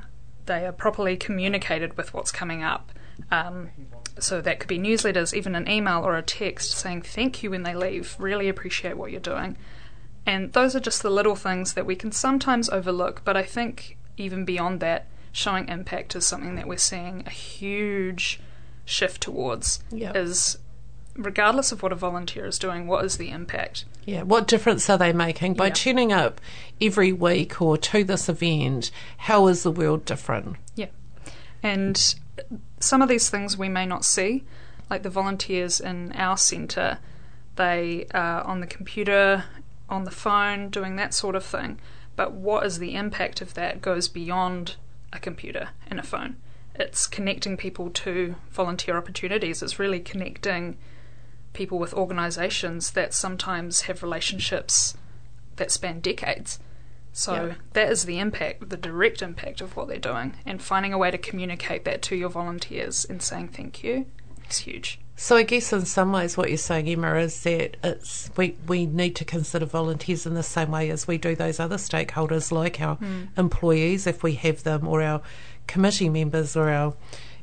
they 0.46 0.66
are 0.66 0.72
properly 0.72 1.16
communicated 1.16 1.96
with 1.96 2.14
what's 2.14 2.32
coming 2.32 2.64
up. 2.64 2.92
Um, 3.30 3.70
so 4.18 4.42
that 4.42 4.60
could 4.60 4.68
be 4.68 4.80
newsletters, 4.80 5.34
even 5.34 5.56
an 5.56 5.70
email 5.70 6.04
or 6.04 6.18
a 6.18 6.24
text 6.24 6.72
saying 6.72 7.04
thank 7.04 7.44
you 7.44 7.52
when 7.52 7.64
they 7.64 7.76
leave. 7.76 8.16
Really 8.20 8.50
appreciate 8.50 8.98
what 8.98 9.12
you're 9.12 9.22
doing. 9.22 9.58
And 10.26 10.52
those 10.54 10.76
are 10.76 10.80
just 10.80 11.04
the 11.04 11.10
little 11.10 11.36
things 11.36 11.74
that 11.74 11.86
we 11.86 11.96
can 11.96 12.12
sometimes 12.12 12.70
overlook, 12.70 13.22
but 13.24 13.38
I 13.38 13.44
think 13.44 13.98
even 14.18 14.44
beyond 14.44 14.80
that, 14.80 15.08
showing 15.32 15.70
impact 15.70 16.16
is 16.16 16.26
something 16.26 16.56
that 16.56 16.68
we're 16.68 16.78
seeing 16.78 17.24
a 17.26 17.30
huge 17.30 18.40
shift 18.86 19.22
towards. 19.22 19.84
Yep. 19.92 20.16
Is 20.16 20.58
regardless 21.20 21.72
of 21.72 21.84
what 21.84 21.92
a 21.92 21.96
volunteer 21.96 22.46
is 22.46 22.58
doing, 22.58 22.88
what 22.88 23.06
is 23.06 23.18
the 23.18 23.30
impact? 23.30 23.86
Yeah, 24.06 24.24
what 24.24 24.48
difference 24.48 24.90
are 24.90 24.98
they 24.98 25.14
making 25.14 25.54
by 25.54 25.68
yeah. 25.68 25.74
tuning 25.74 26.14
up 26.14 26.42
every 26.82 27.12
week 27.12 27.62
or 27.62 27.78
to 27.78 28.04
this 28.04 28.30
event? 28.30 28.92
How 29.18 29.48
is 29.48 29.64
the 29.64 29.72
world 29.72 30.06
different? 30.06 30.58
Yeah, 30.76 30.88
and 31.62 32.16
some 32.80 33.02
of 33.02 33.10
these 33.10 33.30
things 33.30 33.58
we 33.58 33.70
may 33.70 33.86
not 33.86 34.06
see, 34.06 34.44
like 34.90 35.04
the 35.04 35.10
volunteers 35.10 35.80
in 35.80 36.12
our 36.14 36.38
centre, 36.38 37.00
they 37.56 38.08
are 38.14 38.42
on 38.44 38.62
the 38.62 38.68
computer, 38.68 39.46
on 39.90 40.06
the 40.06 40.12
phone, 40.12 40.70
doing 40.70 40.96
that 40.96 41.14
sort 41.14 41.36
of 41.36 41.44
thing. 41.44 41.80
But 42.16 42.32
what 42.32 42.66
is 42.66 42.80
the 42.80 42.96
impact 42.96 43.42
of 43.42 43.54
that 43.54 43.82
goes 43.82 44.08
beyond 44.08 44.76
a 45.12 45.20
computer 45.20 45.70
and 45.88 46.00
a 46.00 46.04
phone. 46.04 46.38
It's 46.76 47.08
connecting 47.08 47.58
people 47.58 47.90
to 47.90 48.36
volunteer 48.52 48.98
opportunities. 48.98 49.62
It's 49.62 49.80
really 49.80 50.00
connecting 50.00 50.78
people 51.54 51.80
with 51.80 51.94
organisations 51.94 52.92
that 52.92 53.14
sometimes 53.14 53.82
have 53.82 54.04
relationships 54.04 54.96
that 55.56 55.72
span 55.72 56.00
decades. 56.00 56.60
So 57.12 57.56
that 57.74 57.92
is 57.92 58.06
the 58.06 58.20
impact, 58.20 58.70
the 58.70 58.78
direct 58.78 59.22
impact 59.22 59.62
of 59.62 59.76
what 59.76 59.88
they're 59.88 59.98
doing, 59.98 60.36
and 60.46 60.62
finding 60.62 60.94
a 60.94 60.98
way 60.98 61.12
to 61.12 61.18
communicate 61.18 61.84
that 61.86 62.02
to 62.04 62.16
your 62.16 62.30
volunteers 62.30 63.04
and 63.04 63.22
saying 63.22 63.50
thank 63.50 63.84
you 63.84 64.06
is 64.50 64.60
huge. 64.60 65.00
So 65.16 65.36
I 65.36 65.44
guess 65.44 65.74
in 65.74 65.86
some 65.86 66.14
ways 66.14 66.38
what 66.38 66.48
you're 66.48 66.58
saying, 66.58 66.88
Emma, 66.88 67.16
is 67.16 67.44
that 67.44 67.76
it's 67.84 68.30
we, 68.38 68.56
we 68.68 68.86
need 68.86 69.18
to 69.18 69.26
consider 69.26 69.66
volunteers 69.66 70.26
in 70.26 70.34
the 70.34 70.44
same 70.44 70.72
way 70.72 70.90
as 70.92 71.08
we 71.08 71.18
do 71.18 71.36
those 71.36 71.60
other 71.60 71.76
stakeholders 71.76 72.54
like 72.54 72.80
our 72.80 72.96
mm. 72.98 73.28
employees 73.38 74.08
if 74.08 74.24
we 74.24 74.36
have 74.36 74.64
them 74.64 74.88
or 74.88 75.02
our 75.02 75.22
committee 75.68 76.10
members 76.10 76.56
or 76.56 76.70
our 76.70 76.94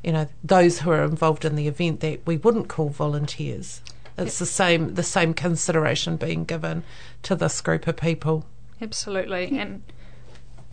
you 0.03 0.13
know, 0.13 0.29
those 0.45 0.81
who 0.81 0.91
are 0.91 1.03
involved 1.03 1.45
in 1.45 1.57
the 1.57 1.67
event 1.67 1.99
that 2.01 2.25
we 2.25 2.37
wouldn't 2.37 2.69
call 2.69 2.89
volunteers. 2.91 3.83
It's 4.19 4.39
the 4.39 4.47
same 4.47 4.95
the 4.95 5.03
same 5.03 5.35
consideration 5.35 6.17
being 6.17 6.45
given 6.45 6.85
to 7.23 7.35
this 7.35 7.61
group 7.61 7.87
of 7.87 7.97
people. 7.97 8.47
Absolutely, 8.81 9.59
and 9.59 9.83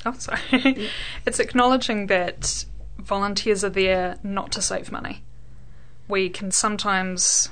oh, 0.06 0.14
sorry, 0.14 0.90
it's 1.26 1.40
acknowledging 1.40 2.08
that 2.08 2.66
volunteers 2.98 3.64
are 3.64 3.70
there 3.70 4.18
not 4.24 4.52
to 4.54 4.62
save 4.62 4.92
money. 4.92 5.24
We 6.08 6.30
can 6.30 6.52
sometimes 6.52 7.50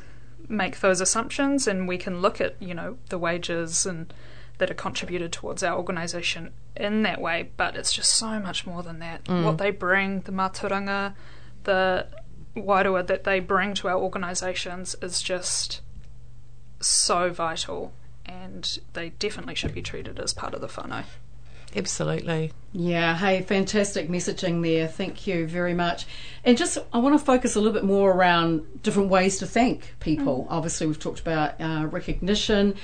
make 0.48 0.80
those 0.80 1.02
assumptions, 1.02 1.68
and 1.68 1.88
we 1.88 1.98
can 1.98 2.22
look 2.22 2.40
at 2.40 2.56
you 2.62 2.74
know 2.74 2.98
the 3.10 3.18
wages 3.18 3.86
and 3.86 4.14
that 4.62 4.70
are 4.70 4.76
contributed 4.76 5.32
towards 5.32 5.64
our 5.64 5.76
organisation 5.76 6.52
in 6.76 7.02
that 7.02 7.20
way, 7.20 7.50
but 7.58 7.76
it's 7.76 7.92
just 7.92 8.14
so 8.14 8.40
much 8.40 8.66
more 8.66 8.84
than 8.84 9.00
that. 9.00 9.24
Mm. 9.26 9.44
What 9.44 9.58
they 9.58 9.72
bring, 9.72 10.22
the 10.22 10.32
mātauranga, 10.32 11.16
the 11.64 12.06
wairua 12.56 13.06
that 13.08 13.24
they 13.24 13.40
bring 13.40 13.74
to 13.76 13.88
our 13.88 13.98
organisations 13.98 14.96
is 15.02 15.22
just 15.22 15.82
so 16.80 17.30
vital 17.30 17.94
and 18.26 18.80
they 18.94 19.10
definitely 19.10 19.56
should 19.56 19.74
be 19.74 19.82
treated 19.82 20.20
as 20.20 20.34
part 20.34 20.54
of 20.54 20.62
the 20.62 20.68
whānau. 20.68 21.04
Absolutely. 21.76 22.52
Yeah, 22.74 23.18
hey, 23.18 23.42
fantastic 23.42 24.10
messaging 24.10 24.62
there. 24.62 24.88
Thank 24.88 25.26
you 25.26 25.48
very 25.48 25.74
much. 25.74 26.06
And 26.44 26.58
just, 26.58 26.78
I 26.92 26.98
want 26.98 27.18
to 27.18 27.24
focus 27.24 27.56
a 27.56 27.60
little 27.60 27.74
bit 27.74 27.86
more 27.86 28.12
around 28.12 28.84
different 28.84 29.10
ways 29.10 29.38
to 29.40 29.46
thank 29.46 29.96
people. 30.00 30.46
Mm. 30.46 30.48
Obviously, 30.52 30.88
we've 30.88 31.00
talked 31.00 31.22
about 31.22 31.60
uh, 31.62 31.88
recognition. 31.88 32.76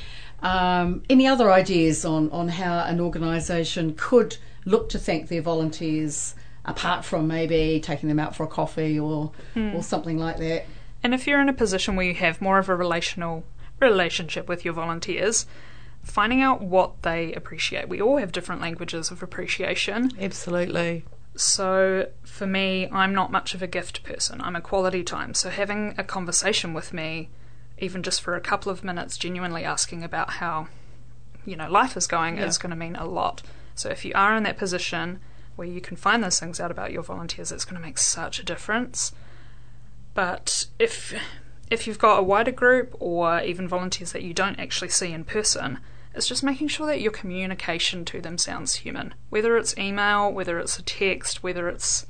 Um, 0.41 1.03
any 1.10 1.27
other 1.27 1.51
ideas 1.51 2.06
on, 2.06 2.30
on 2.32 2.47
how 2.47 2.80
an 2.86 3.01
organisation 3.01 3.93
could 3.95 4.38
look 4.65 4.89
to 4.89 4.99
thank 4.99 5.27
their 5.27 5.41
volunteers 5.41 6.36
apart 6.67 7.06
from 7.06 7.27
maybe 7.27 7.80
taking 7.82 8.10
them 8.10 8.19
out 8.19 8.36
for 8.36 8.43
a 8.43 8.47
coffee 8.47 8.99
or 8.99 9.32
mm. 9.56 9.73
or 9.73 9.82
something 9.82 10.17
like 10.17 10.38
that. 10.38 10.65
And 11.01 11.13
if 11.13 11.25
you're 11.25 11.41
in 11.41 11.49
a 11.49 11.53
position 11.53 11.95
where 11.95 12.06
you 12.06 12.15
have 12.15 12.41
more 12.41 12.60
of 12.60 12.69
a 12.69 12.75
relational 12.75 13.43
relationship 13.80 14.47
with 14.49 14.65
your 14.65 14.73
volunteers, 14.73 15.45
finding 16.03 16.41
out 16.41 16.62
what 16.62 17.03
they 17.03 17.34
appreciate. 17.34 17.89
We 17.89 18.01
all 18.01 18.17
have 18.17 18.32
different 18.32 18.62
languages 18.62 19.12
of 19.12 19.21
appreciation. 19.21 20.12
Absolutely. 20.19 21.03
So 21.36 22.08
for 22.23 22.47
me, 22.47 22.89
I'm 22.91 23.13
not 23.13 23.32
much 23.32 23.53
of 23.53 23.62
a 23.62 23.67
gift 23.67 24.03
person. 24.03 24.41
I'm 24.41 24.56
a 24.56 24.62
quality 24.62 25.03
time. 25.03 25.34
So 25.34 25.49
having 25.49 25.93
a 25.97 26.03
conversation 26.03 26.73
with 26.73 26.93
me, 26.93 27.30
even 27.77 28.01
just 28.01 28.21
for 28.21 28.36
a 28.36 28.41
couple 28.41 28.71
of 28.71 28.84
minutes, 28.84 29.17
genuinely 29.17 29.63
asking 29.63 30.03
about 30.03 30.32
how, 30.32 30.67
you 31.45 31.56
know, 31.56 31.69
life 31.69 31.95
is 31.95 32.08
going 32.08 32.38
yeah. 32.38 32.45
is 32.45 32.58
going 32.58 32.71
to 32.71 32.75
mean 32.75 32.95
a 32.95 33.06
lot. 33.06 33.43
So 33.75 33.89
if 33.89 34.03
you 34.03 34.13
are 34.15 34.36
in 34.36 34.43
that 34.43 34.58
position, 34.58 35.19
where 35.58 35.67
you 35.67 35.82
can 35.82 35.98
find 35.98 36.24
those 36.24 36.39
things 36.39 36.60
out 36.62 36.72
about 36.72 36.93
your 36.93 37.04
volunteers, 37.04 37.52
it's 37.52 37.65
going 37.65 37.80
to 37.80 37.86
make 37.86 37.98
such 37.98 38.39
a 38.39 38.46
difference. 38.46 39.12
But 40.13 40.67
if 40.80 41.13
if 41.70 41.86
you've 41.86 42.00
got 42.00 42.20
a 42.20 42.24
wider 42.24 42.52
group 42.52 42.96
or 43.00 43.41
even 43.41 43.67
volunteers 43.67 44.13
that 44.13 44.24
you 44.24 44.34
don't 44.34 44.60
actually 44.60 44.88
see 44.88 45.12
in 45.12 45.26
person, 45.26 45.80
it's 46.15 46.28
just 46.28 46.43
making 46.43 46.70
sure 46.70 46.88
that 46.88 47.02
your 47.02 47.12
communication 47.12 48.06
to 48.06 48.22
them 48.22 48.38
sounds 48.38 48.76
human. 48.76 49.13
Whether 49.30 49.58
it's 49.58 49.78
email, 49.78 50.32
whether 50.32 50.58
it's 50.60 50.80
a 50.80 50.84
text, 50.84 51.43
whether 51.43 51.67
it's 51.67 52.06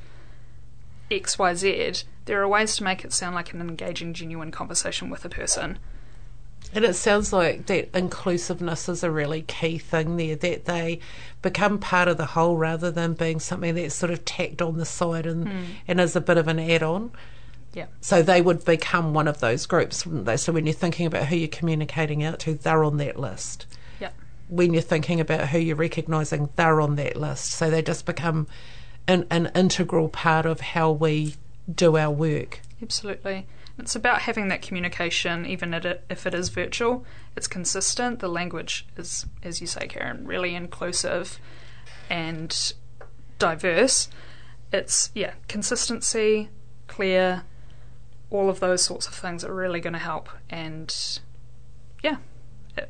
XYZ, 1.10 2.04
there 2.26 2.42
are 2.42 2.48
ways 2.48 2.76
to 2.76 2.84
make 2.84 3.04
it 3.04 3.14
sound 3.14 3.34
like 3.34 3.54
an 3.54 3.62
engaging, 3.62 4.14
genuine 4.14 4.52
conversation 4.52 5.10
with 5.10 5.26
a 5.26 5.30
person. 5.30 5.80
And 6.74 6.84
it 6.84 6.96
sounds 6.96 7.32
like 7.32 7.68
that 7.68 7.90
inclusiveness 7.98 8.90
is 8.90 9.04
a 9.04 9.10
really 9.10 9.42
key 9.42 9.78
thing 9.78 10.18
there, 10.18 10.36
that 10.36 10.66
they 10.66 11.00
become 11.42 11.80
part 11.80 12.08
of 12.08 12.18
the 12.18 12.26
whole 12.26 12.58
rather 12.58 12.92
than 12.92 13.14
being 13.14 13.40
something 13.40 13.76
that's 13.76 13.96
sort 13.96 14.12
of 14.12 14.26
tacked 14.26 14.62
on 14.62 14.78
the 14.78 14.86
side 14.86 15.26
and, 15.26 15.48
mm. 15.48 15.66
and 15.88 16.02
is 16.02 16.16
a 16.16 16.22
bit 16.22 16.38
of 16.38 16.48
an 16.48 16.60
add 16.60 16.84
on. 16.84 17.12
Yeah. 17.74 17.86
So 18.02 18.22
they 18.22 18.42
would 18.42 18.66
become 18.66 19.14
one 19.14 19.28
of 19.28 19.40
those 19.40 19.66
groups, 19.66 20.06
wouldn't 20.06 20.26
they? 20.26 20.38
So 20.38 20.52
when 20.52 20.66
you're 20.66 20.74
thinking 20.74 21.06
about 21.06 21.28
who 21.28 21.36
you're 21.36 21.48
communicating 21.48 22.24
out 22.24 22.40
to, 22.40 22.56
they're 22.56 22.84
on 22.84 22.98
that 22.98 23.20
list. 23.20 23.66
Yeah. 24.00 24.10
When 24.50 24.74
you're 24.74 24.82
thinking 24.82 25.20
about 25.20 25.50
who 25.50 25.60
you're 25.60 25.76
recognising, 25.76 26.50
they're 26.56 26.82
on 26.82 26.96
that 26.96 27.16
list. 27.16 27.52
So 27.52 27.70
they 27.70 27.82
just 27.82 28.06
become 28.06 28.48
an, 29.08 29.26
an 29.30 29.52
integral 29.56 30.10
part 30.10 30.46
of 30.46 30.60
how 30.60 30.92
we 30.92 31.36
do 31.74 31.98
our 31.98 32.12
work. 32.12 32.62
Absolutely. 32.82 33.46
It's 33.80 33.96
about 33.96 34.22
having 34.22 34.48
that 34.48 34.62
communication, 34.62 35.46
even 35.46 35.74
if 35.74 36.26
it 36.26 36.34
is 36.34 36.50
virtual. 36.50 37.06
It's 37.36 37.48
consistent. 37.48 38.20
The 38.20 38.28
language 38.28 38.88
is, 38.98 39.26
as 39.44 39.62
you 39.62 39.68
say, 39.68 39.88
Karen, 39.88 40.26
really 40.26 40.56
inclusive 40.56 41.40
and 42.10 42.74
diverse. 43.38 44.10
It's, 44.74 45.12
yeah, 45.14 45.34
consistency, 45.48 46.50
clear, 46.88 47.44
all 48.30 48.50
of 48.50 48.60
those 48.60 48.84
sorts 48.84 49.08
of 49.08 49.14
things 49.14 49.44
are 49.44 49.54
really 49.54 49.80
going 49.80 49.94
to 49.94 50.00
help. 50.00 50.30
And 50.50 50.94
yeah, 52.04 52.18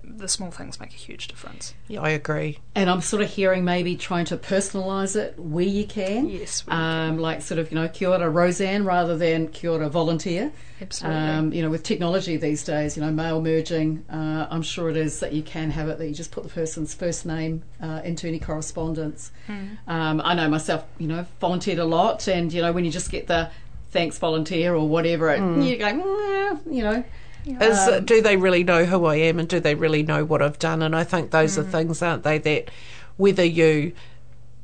the 0.03 0.27
small 0.27 0.51
things 0.51 0.79
make 0.79 0.91
a 0.91 0.97
huge 0.97 1.27
difference. 1.27 1.73
Yeah, 1.87 2.01
I 2.01 2.09
agree. 2.09 2.59
And 2.75 2.89
I'm 2.89 3.01
sort 3.01 3.21
of 3.21 3.29
hearing 3.29 3.63
maybe 3.63 3.95
trying 3.95 4.25
to 4.25 4.37
personalise 4.37 5.15
it 5.15 5.37
where 5.39 5.65
you 5.65 5.85
can. 5.85 6.29
Yes. 6.29 6.63
Um, 6.67 7.15
can. 7.15 7.19
Like 7.19 7.41
sort 7.41 7.59
of, 7.59 7.71
you 7.71 7.75
know, 7.75 7.87
kia 7.87 8.09
ora 8.09 8.29
Roseanne 8.29 8.85
rather 8.85 9.17
than 9.17 9.47
kia 9.49 9.71
ora 9.71 9.89
volunteer. 9.89 10.51
Absolutely. 10.81 11.19
Um, 11.19 11.53
you 11.53 11.61
know, 11.61 11.69
with 11.69 11.83
technology 11.83 12.37
these 12.37 12.63
days, 12.63 12.95
you 12.95 13.03
know, 13.03 13.11
mail 13.11 13.41
merging, 13.41 14.05
uh, 14.09 14.47
I'm 14.49 14.61
sure 14.61 14.89
it 14.89 14.97
is 14.97 15.19
that 15.21 15.33
you 15.33 15.41
can 15.41 15.71
have 15.71 15.89
it 15.89 15.97
that 15.97 16.07
you 16.07 16.13
just 16.13 16.31
put 16.31 16.43
the 16.43 16.49
person's 16.49 16.93
first 16.93 17.25
name 17.25 17.63
uh, 17.81 18.01
into 18.03 18.27
any 18.27 18.39
correspondence. 18.39 19.31
Mm. 19.47 19.77
Um, 19.87 20.21
I 20.23 20.35
know 20.35 20.49
myself, 20.49 20.85
you 20.99 21.07
know, 21.07 21.25
volunteered 21.39 21.79
a 21.79 21.85
lot, 21.85 22.27
and 22.27 22.53
you 22.53 22.61
know, 22.61 22.71
when 22.71 22.85
you 22.85 22.91
just 22.91 23.09
get 23.09 23.27
the 23.27 23.49
thanks 23.89 24.17
volunteer 24.19 24.75
or 24.75 24.87
whatever, 24.87 25.31
it, 25.31 25.39
mm. 25.39 25.67
you 25.67 25.77
go, 25.77 25.85
mm, 25.85 26.73
you 26.73 26.83
know. 26.83 27.03
Is, 27.47 27.77
um, 27.77 28.05
do 28.05 28.21
they 28.21 28.37
really 28.37 28.63
know 28.63 28.85
who 28.85 29.05
I 29.05 29.15
am 29.15 29.39
and 29.39 29.47
do 29.47 29.59
they 29.59 29.75
really 29.75 30.03
know 30.03 30.25
what 30.25 30.41
I've 30.41 30.59
done? 30.59 30.81
And 30.81 30.95
I 30.95 31.03
think 31.03 31.31
those 31.31 31.55
mm. 31.55 31.59
are 31.59 31.63
things, 31.63 32.01
aren't 32.01 32.23
they, 32.23 32.37
that 32.39 32.69
whether 33.17 33.43
you 33.43 33.93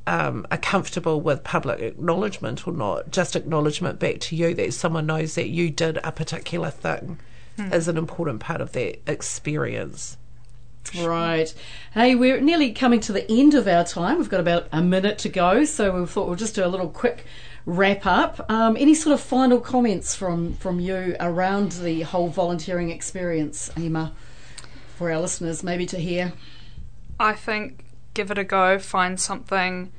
um, 0.05 0.45
are 0.51 0.57
comfortable 0.57 1.21
with 1.21 1.43
public 1.43 1.79
acknowledgement 1.79 2.67
or 2.67 2.73
not, 2.73 3.11
just 3.11 3.35
acknowledgement 3.35 3.99
back 3.99 4.19
to 4.21 4.35
you 4.35 4.53
that 4.55 4.73
someone 4.73 5.05
knows 5.05 5.35
that 5.35 5.49
you 5.49 5.69
did 5.69 5.97
a 6.03 6.11
particular 6.11 6.69
thing 6.69 7.19
mm. 7.57 7.73
is 7.73 7.87
an 7.87 7.97
important 7.97 8.39
part 8.39 8.61
of 8.61 8.73
that 8.73 8.99
experience. 9.09 10.17
Right. 11.01 11.53
Hey, 11.93 12.13
we're 12.13 12.41
nearly 12.41 12.73
coming 12.73 12.99
to 13.01 13.13
the 13.13 13.29
end 13.31 13.53
of 13.53 13.67
our 13.67 13.85
time. 13.85 14.17
We've 14.17 14.29
got 14.29 14.41
about 14.41 14.67
a 14.71 14.81
minute 14.81 15.17
to 15.19 15.29
go, 15.29 15.63
so 15.63 16.01
we 16.01 16.05
thought 16.05 16.27
we'll 16.27 16.35
just 16.35 16.55
do 16.55 16.65
a 16.65 16.67
little 16.67 16.89
quick 16.89 17.25
wrap 17.65 18.05
up. 18.05 18.49
Um, 18.49 18.75
any 18.77 18.93
sort 18.93 19.13
of 19.13 19.21
final 19.21 19.59
comments 19.59 20.15
from, 20.15 20.53
from 20.55 20.79
you 20.79 21.15
around 21.19 21.73
the 21.73 22.01
whole 22.01 22.27
volunteering 22.27 22.89
experience, 22.89 23.71
Emma, 23.77 24.13
for 24.97 25.11
our 25.11 25.19
listeners 25.19 25.63
maybe 25.63 25.85
to 25.87 25.97
hear? 25.97 26.33
I 27.19 27.33
think 27.33 27.85
give 28.13 28.31
it 28.31 28.37
a 28.37 28.43
go, 28.43 28.79
find 28.79 29.19
something 29.19 29.91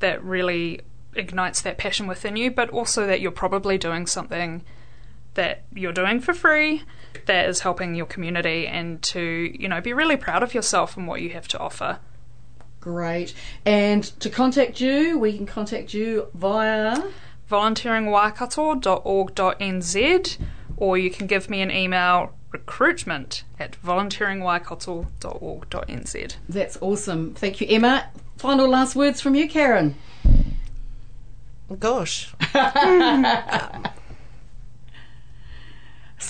that 0.00 0.22
really 0.24 0.80
ignites 1.14 1.60
that 1.62 1.78
passion 1.78 2.06
within 2.06 2.36
you, 2.36 2.50
but 2.50 2.70
also 2.70 3.06
that 3.06 3.20
you're 3.20 3.30
probably 3.30 3.78
doing 3.78 4.06
something 4.06 4.62
that 5.34 5.64
you're 5.74 5.92
doing 5.92 6.20
for 6.20 6.34
free 6.34 6.82
that 7.26 7.48
is 7.48 7.60
helping 7.60 7.94
your 7.94 8.06
community 8.06 8.66
and 8.66 9.02
to, 9.02 9.20
you 9.58 9.68
know, 9.68 9.80
be 9.80 9.92
really 9.92 10.16
proud 10.16 10.42
of 10.42 10.54
yourself 10.54 10.96
and 10.96 11.06
what 11.06 11.20
you 11.20 11.30
have 11.30 11.46
to 11.48 11.58
offer. 11.58 11.98
Great. 12.80 13.34
And 13.64 14.04
to 14.20 14.30
contact 14.30 14.80
you, 14.80 15.18
we 15.18 15.36
can 15.36 15.46
contact 15.46 15.92
you 15.92 16.28
via 16.34 17.02
volunteeringwaikato.org.nz 17.50 20.38
or 20.76 20.96
you 20.96 21.10
can 21.10 21.26
give 21.26 21.50
me 21.50 21.60
an 21.60 21.70
email 21.70 22.32
recruitment 22.52 23.44
at 23.58 23.72
volunteeringwaikato.org.nz. 23.82 26.36
That's 26.48 26.78
awesome. 26.80 27.34
Thank 27.34 27.60
you, 27.60 27.66
Emma. 27.68 28.06
Final 28.38 28.66
last 28.68 28.96
words 28.96 29.20
from 29.20 29.34
you, 29.34 29.46
Karen. 29.48 29.96
Gosh. 31.78 32.32
Um, 32.52 33.24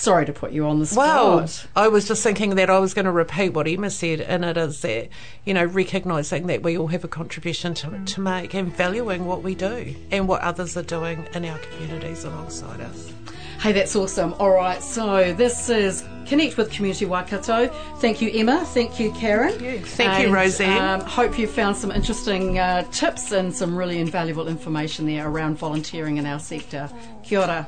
Sorry 0.01 0.25
to 0.25 0.33
put 0.33 0.51
you 0.51 0.65
on 0.65 0.79
the 0.79 0.87
spot. 0.87 1.05
Well, 1.05 1.49
I 1.75 1.87
was 1.87 2.07
just 2.07 2.23
thinking 2.23 2.55
that 2.55 2.71
I 2.71 2.79
was 2.79 2.95
going 2.95 3.05
to 3.05 3.11
repeat 3.11 3.53
what 3.53 3.67
Emma 3.67 3.91
said, 3.91 4.19
and 4.19 4.43
it 4.43 4.57
is 4.57 4.81
that, 4.81 5.09
you 5.45 5.53
know, 5.53 5.63
recognising 5.63 6.47
that 6.47 6.63
we 6.63 6.75
all 6.75 6.87
have 6.87 7.03
a 7.03 7.07
contribution 7.07 7.75
to, 7.75 7.87
mm. 7.87 8.05
to 8.07 8.19
make 8.19 8.55
and 8.55 8.75
valuing 8.75 9.27
what 9.27 9.43
we 9.43 9.53
do 9.53 9.93
and 10.09 10.27
what 10.27 10.41
others 10.41 10.75
are 10.75 10.81
doing 10.81 11.27
in 11.35 11.45
our 11.45 11.59
communities 11.59 12.23
alongside 12.23 12.81
us. 12.81 13.13
Hey, 13.59 13.73
that's 13.73 13.95
awesome. 13.95 14.33
All 14.39 14.49
right, 14.49 14.81
so 14.81 15.33
this 15.33 15.69
is 15.69 16.03
Connect 16.25 16.57
with 16.57 16.71
Community 16.71 17.05
Waikato. 17.05 17.67
Thank 17.97 18.23
you, 18.23 18.31
Emma. 18.33 18.65
Thank 18.65 18.99
you, 18.99 19.11
Karen. 19.11 19.51
Thank 19.51 19.61
you, 19.61 19.79
Thank 19.85 20.09
and, 20.13 20.29
you 20.29 20.33
Roseanne. 20.33 21.01
Um, 21.01 21.05
hope 21.05 21.37
you 21.37 21.45
found 21.45 21.77
some 21.77 21.91
interesting 21.91 22.57
uh, 22.57 22.81
tips 22.91 23.31
and 23.31 23.53
some 23.53 23.77
really 23.77 23.99
invaluable 23.99 24.47
information 24.47 25.05
there 25.05 25.27
around 25.27 25.59
volunteering 25.59 26.17
in 26.17 26.25
our 26.25 26.39
sector. 26.39 26.89
Kia 27.21 27.41
ora. 27.41 27.67